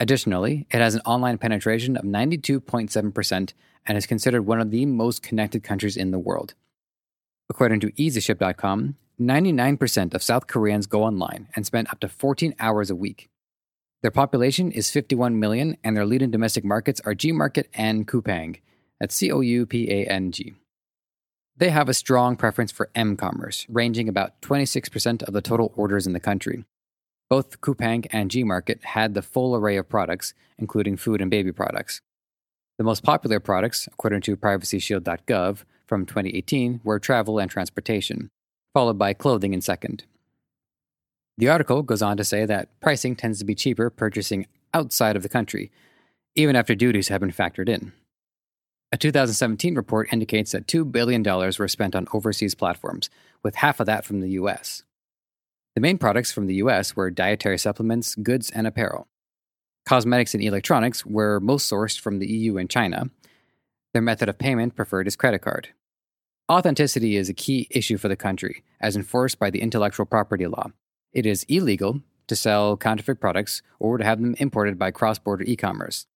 Additionally, 0.00 0.66
it 0.70 0.80
has 0.80 0.94
an 0.94 1.02
online 1.04 1.36
penetration 1.36 1.94
of 1.96 2.04
92.7% 2.04 3.52
and 3.86 3.98
is 3.98 4.06
considered 4.06 4.46
one 4.46 4.60
of 4.60 4.70
the 4.70 4.86
most 4.86 5.22
connected 5.22 5.62
countries 5.62 5.96
in 5.96 6.10
the 6.10 6.18
world. 6.18 6.54
According 7.50 7.80
to 7.80 7.92
EasyShip.com, 7.92 8.96
99% 9.20 10.14
of 10.14 10.22
South 10.22 10.46
Koreans 10.46 10.86
go 10.86 11.04
online 11.04 11.48
and 11.54 11.66
spend 11.66 11.88
up 11.88 12.00
to 12.00 12.08
14 12.08 12.54
hours 12.58 12.90
a 12.90 12.96
week. 12.96 13.28
Their 14.00 14.10
population 14.10 14.72
is 14.72 14.90
51 14.90 15.38
million, 15.38 15.76
and 15.84 15.94
their 15.94 16.06
leading 16.06 16.30
domestic 16.30 16.64
markets 16.64 17.02
are 17.04 17.14
Gmarket 17.14 17.66
and 17.74 18.08
Coupang. 18.08 18.58
That's 18.98 19.14
C 19.14 19.30
O 19.30 19.40
U 19.40 19.66
P 19.66 19.90
A 19.90 20.06
N 20.06 20.32
G. 20.32 20.54
They 21.54 21.68
have 21.68 21.90
a 21.90 21.94
strong 21.94 22.36
preference 22.36 22.72
for 22.72 22.88
M 22.94 23.18
commerce, 23.18 23.66
ranging 23.68 24.08
about 24.08 24.40
26% 24.40 25.22
of 25.24 25.34
the 25.34 25.42
total 25.42 25.74
orders 25.76 26.06
in 26.06 26.14
the 26.14 26.20
country. 26.20 26.64
Both 27.30 27.60
Coupang 27.60 28.08
and 28.10 28.28
Gmarket 28.28 28.82
had 28.82 29.14
the 29.14 29.22
full 29.22 29.54
array 29.54 29.76
of 29.76 29.88
products, 29.88 30.34
including 30.58 30.96
food 30.96 31.20
and 31.20 31.30
baby 31.30 31.52
products. 31.52 32.00
The 32.76 32.84
most 32.84 33.04
popular 33.04 33.38
products, 33.38 33.86
according 33.86 34.22
to 34.22 34.36
privacyshield.gov 34.36 35.62
from 35.86 36.06
2018, 36.06 36.80
were 36.82 36.98
travel 36.98 37.38
and 37.38 37.48
transportation, 37.48 38.30
followed 38.74 38.98
by 38.98 39.14
clothing 39.14 39.54
in 39.54 39.60
second. 39.60 40.04
The 41.38 41.48
article 41.48 41.84
goes 41.84 42.02
on 42.02 42.16
to 42.16 42.24
say 42.24 42.44
that 42.46 42.80
pricing 42.80 43.14
tends 43.14 43.38
to 43.38 43.44
be 43.44 43.54
cheaper 43.54 43.90
purchasing 43.90 44.46
outside 44.74 45.14
of 45.14 45.22
the 45.22 45.28
country, 45.28 45.70
even 46.34 46.56
after 46.56 46.74
duties 46.74 47.08
have 47.08 47.20
been 47.20 47.32
factored 47.32 47.68
in. 47.68 47.92
A 48.90 48.96
2017 48.96 49.76
report 49.76 50.12
indicates 50.12 50.50
that 50.50 50.66
$2 50.66 50.90
billion 50.90 51.22
were 51.22 51.68
spent 51.68 51.94
on 51.94 52.08
overseas 52.12 52.56
platforms, 52.56 53.08
with 53.44 53.54
half 53.54 53.78
of 53.78 53.86
that 53.86 54.04
from 54.04 54.20
the 54.20 54.30
US. 54.30 54.82
The 55.74 55.80
main 55.80 55.98
products 55.98 56.32
from 56.32 56.46
the 56.46 56.56
US 56.56 56.96
were 56.96 57.10
dietary 57.10 57.58
supplements, 57.58 58.14
goods, 58.16 58.50
and 58.50 58.66
apparel. 58.66 59.08
Cosmetics 59.86 60.34
and 60.34 60.42
electronics 60.42 61.06
were 61.06 61.40
most 61.40 61.70
sourced 61.70 61.98
from 61.98 62.18
the 62.18 62.26
EU 62.26 62.58
and 62.58 62.68
China. 62.68 63.10
Their 63.92 64.02
method 64.02 64.28
of 64.28 64.38
payment 64.38 64.76
preferred 64.76 65.06
is 65.06 65.16
credit 65.16 65.40
card. 65.40 65.68
Authenticity 66.50 67.16
is 67.16 67.28
a 67.28 67.34
key 67.34 67.68
issue 67.70 67.96
for 67.96 68.08
the 68.08 68.16
country, 68.16 68.64
as 68.80 68.96
enforced 68.96 69.38
by 69.38 69.50
the 69.50 69.60
intellectual 69.60 70.06
property 70.06 70.46
law, 70.46 70.70
it 71.12 71.26
is 71.26 71.44
illegal 71.48 72.02
to 72.28 72.36
sell 72.36 72.76
counterfeit 72.76 73.20
products 73.20 73.62
or 73.78 73.98
to 73.98 74.04
have 74.04 74.20
them 74.20 74.34
imported 74.38 74.78
by 74.78 74.90
cross 74.90 75.18
border 75.18 75.44
e 75.44 75.56
commerce. 75.56 76.06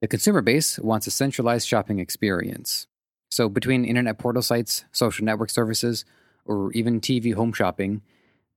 The 0.00 0.08
consumer 0.08 0.42
base 0.42 0.78
wants 0.78 1.06
a 1.06 1.10
centralized 1.10 1.66
shopping 1.66 1.98
experience. 1.98 2.86
So, 3.30 3.48
between 3.48 3.84
internet 3.84 4.18
portal 4.18 4.42
sites, 4.42 4.84
social 4.92 5.24
network 5.24 5.50
services, 5.50 6.04
or 6.44 6.70
even 6.72 7.00
TV 7.00 7.34
home 7.34 7.52
shopping, 7.52 8.02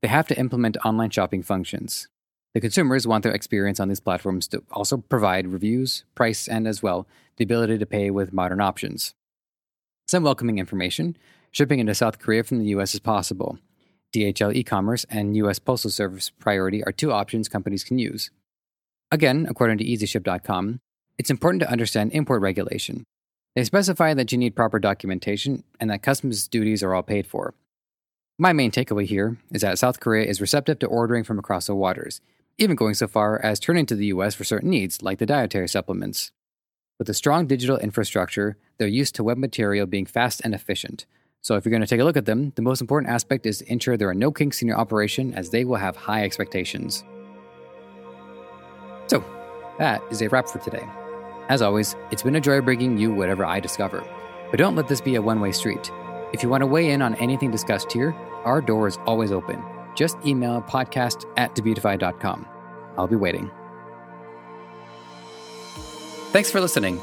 they 0.02 0.08
have 0.08 0.28
to 0.28 0.40
implement 0.40 0.78
online 0.86 1.10
shopping 1.10 1.44
functions. 1.44 2.08
The 2.54 2.62
consumers 2.62 3.08
want 3.08 3.24
their 3.24 3.34
experience 3.34 3.80
on 3.80 3.90
these 3.90 4.00
platforms 4.00 4.48
to 4.50 4.64
also 4.72 4.98
provide 4.98 5.48
reviews, 5.48 6.04
price, 6.16 6.48
and 6.48 6.68
as 6.68 6.82
well 6.82 7.08
the 7.38 7.44
ability 7.44 7.78
to 7.78 7.86
pay 7.86 8.10
with 8.10 8.34
modern 8.34 8.60
options. 8.60 9.14
Some 10.08 10.24
welcoming 10.24 10.58
information 10.58 11.18
shipping 11.52 11.80
into 11.80 11.96
South 11.96 12.20
Korea 12.20 12.44
from 12.44 12.60
the 12.60 12.70
US 12.76 12.94
is 12.94 13.00
possible, 13.00 13.60
DHL 14.14 14.56
e-commerce 14.56 15.06
and 15.10 15.38
US 15.38 15.60
Postal 15.60 15.92
Service 15.92 16.32
Priority 16.32 16.84
are 16.84 16.92
two 16.92 17.12
options 17.12 17.48
companies 17.48 17.84
can 17.84 18.00
use. 18.00 18.32
Again, 19.12 19.46
according 19.50 19.78
to 19.80 19.86
EasyShip.com, 19.86 20.80
it's 21.18 21.30
important 21.30 21.62
to 21.62 21.72
understand 21.72 22.12
import 22.14 22.42
regulation. 22.42 23.04
They 23.56 23.64
specify 23.64 24.14
that 24.14 24.32
you 24.32 24.38
need 24.38 24.56
proper 24.56 24.80
documentation 24.80 25.64
and 25.80 25.90
that 25.90 26.02
customs 26.02 26.48
duties 26.48 26.82
are 26.82 26.94
all 26.94 27.04
paid 27.04 27.28
for. 27.28 27.54
My 28.42 28.54
main 28.54 28.72
takeaway 28.72 29.06
here 29.06 29.36
is 29.52 29.64
that 29.64 29.78
South 29.78 30.00
Korea 30.00 30.26
is 30.26 30.40
receptive 30.40 30.80
to 30.80 30.88
ordering 30.88 31.26
from 31.26 31.38
across 31.38 31.68
the 31.68 31.76
waters, 31.76 32.22
even 32.58 32.78
going 32.78 32.94
so 32.94 33.06
far 33.06 33.38
as 33.44 33.60
turning 33.60 33.86
to 33.88 33.96
the 33.96 34.06
US 34.06 34.34
for 34.34 34.46
certain 34.46 34.70
needs, 34.70 35.02
like 35.02 35.20
the 35.20 35.26
dietary 35.26 35.68
supplements. 35.68 36.32
With 36.98 37.10
a 37.10 37.14
strong 37.14 37.48
digital 37.48 37.78
infrastructure, 37.80 38.56
they're 38.78 38.88
used 38.88 39.14
to 39.16 39.26
web 39.26 39.38
material 39.38 39.88
being 39.88 40.06
fast 40.06 40.40
and 40.46 40.56
efficient, 40.56 41.06
so 41.42 41.56
if 41.56 41.66
you're 41.66 41.72
going 41.72 41.82
to 41.82 41.88
take 41.88 42.00
a 42.00 42.06
look 42.06 42.16
at 42.16 42.26
them, 42.26 42.54
the 42.56 42.62
most 42.62 42.80
important 42.80 43.12
aspect 43.12 43.46
is 43.46 43.58
to 43.58 43.70
ensure 43.70 43.98
there 43.98 44.08
are 44.08 44.14
no 44.14 44.32
kinks 44.32 44.62
in 44.62 44.70
your 44.70 44.78
operation 44.78 45.34
as 45.34 45.50
they 45.50 45.66
will 45.66 45.76
have 45.76 45.98
high 45.98 46.24
expectations. 46.24 47.04
So, 49.08 49.22
that 49.80 50.02
is 50.12 50.22
a 50.22 50.30
wrap 50.30 50.48
for 50.48 50.60
today. 50.60 50.88
As 51.50 51.62
always, 51.62 51.94
it's 52.10 52.24
been 52.24 52.38
a 52.38 52.42
joy 52.42 52.62
bringing 52.62 52.98
you 52.98 53.14
whatever 53.14 53.44
I 53.46 53.60
discover. 53.60 54.02
But 54.50 54.60
don't 54.60 54.78
let 54.78 54.88
this 54.88 55.02
be 55.02 55.16
a 55.16 55.22
one 55.22 55.42
way 55.42 55.52
street. 55.52 55.92
If 56.32 56.42
you 56.44 56.50
want 56.50 56.62
to 56.62 56.68
weigh 56.68 56.92
in 56.92 57.02
on 57.02 57.16
anything 57.16 57.52
discussed 57.52 57.92
here, 57.92 58.16
our 58.46 58.62
door 58.62 58.88
is 58.88 58.98
always 59.06 59.32
open. 59.32 59.64
Just 59.96 60.18
email 60.26 60.62
podcast 60.62 61.26
at 61.38 61.56
debutify.com. 61.56 62.48
I'll 62.98 63.08
be 63.08 63.16
waiting. 63.16 63.52
Thanks 66.32 66.52
for 66.52 66.62
listening. 66.62 67.02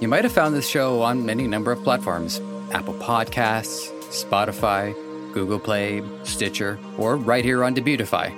You 0.00 0.08
might 0.08 0.24
have 0.24 0.32
found 0.32 0.54
this 0.54 0.68
show 0.68 1.02
on 1.02 1.30
any 1.30 1.46
number 1.46 1.70
of 1.70 1.82
platforms. 1.84 2.40
Apple 2.72 2.94
Podcasts, 2.94 3.90
Spotify, 4.10 4.94
Google 5.32 5.58
Play, 5.58 6.02
Stitcher, 6.24 6.78
or 6.98 7.16
right 7.16 7.44
here 7.44 7.62
on 7.62 7.74
Debutify. 7.74 8.32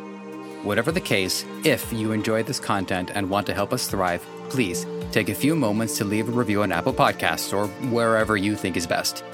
Whatever 0.65 0.93
the 0.93 1.01
case, 1.01 1.45
if 1.65 1.93
you 1.93 2.13
enjoy 2.13 2.43
this 2.43 2.61
content 2.61 3.11
and 3.15 3.31
want 3.31 3.47
to 3.47 3.55
help 3.55 3.73
us 3.73 3.87
thrive, 3.87 4.27
please 4.49 4.87
take 5.13 5.29
a 5.29 5.35
few 5.35 5.55
moments 5.55 5.97
to 5.99 6.05
leave 6.05 6.29
a 6.29 6.33
review 6.33 6.63
on 6.63 6.73
Apple 6.73 6.93
Podcasts 6.93 7.57
or 7.57 7.69
wherever 7.89 8.37
you 8.37 8.57
think 8.57 8.77
is 8.77 8.87
best. 8.87 9.25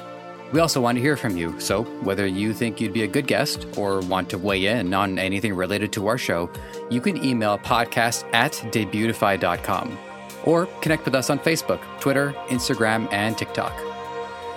We 0.53 0.61
also 0.61 0.83
want 0.83 0.97
to 0.97 1.03
hear 1.03 1.17
from 1.17 1.37
you, 1.37 1.59
so 1.59 1.85
whether 2.03 2.27
you 2.27 2.53
think 2.53 2.81
you'd 2.81 2.93
be 2.93 3.05
a 3.05 3.09
good 3.09 3.27
guest 3.27 3.67
or 3.79 4.01
want 4.01 4.29
to 4.31 4.39
weigh 4.39 4.67
in 4.67 4.93
on 4.93 5.19
anything 5.19 5.55
related 5.55 5.93
to 5.95 6.09
our 6.09 6.19
show, 6.19 6.51
you 6.91 7.01
can 7.01 7.25
email 7.25 7.59
podcast 7.59 8.25
at 8.35 8.53
debutify.com 8.53 9.99
or 10.45 10.67
connect 10.83 11.07
with 11.07 11.15
us 11.15 11.31
on 11.31 11.39
Facebook, 11.39 11.81
Twitter, 12.01 12.33
Instagram, 12.49 13.11
and 13.13 13.39
TikTok. 13.39 13.73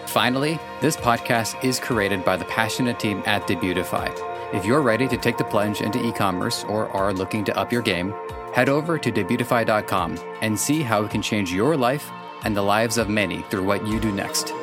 Finally, 0.08 0.60
this 0.82 0.98
podcast 0.98 1.64
is 1.64 1.80
created 1.80 2.26
by 2.26 2.36
the 2.36 2.46
passionate 2.46 3.00
team 3.00 3.24
at 3.26 3.48
Debutify. 3.48 4.14
If 4.54 4.66
you're 4.66 4.82
ready 4.82 5.08
to 5.08 5.18
take 5.18 5.38
the 5.38 5.44
plunge 5.44 5.82
into 5.82 6.06
e 6.06 6.12
commerce 6.12 6.64
or 6.66 6.90
are 6.90 7.14
looking 7.14 7.44
to 7.46 7.58
up 7.58 7.72
your 7.72 7.82
game, 7.82 8.14
head 8.54 8.70
over 8.70 8.98
to 8.98 9.12
debutify.com 9.12 10.18
and 10.42 10.60
see 10.60 10.82
how 10.82 11.04
it 11.04 11.12
can 11.12 11.22
change 11.22 11.52
your 11.52 11.76
life 11.76 12.10
and 12.44 12.56
the 12.56 12.62
lives 12.62 12.98
of 12.98 13.10
many 13.10 13.42
through 13.44 13.64
what 13.64 13.86
you 13.88 14.00
do 14.00 14.12
next. 14.12 14.54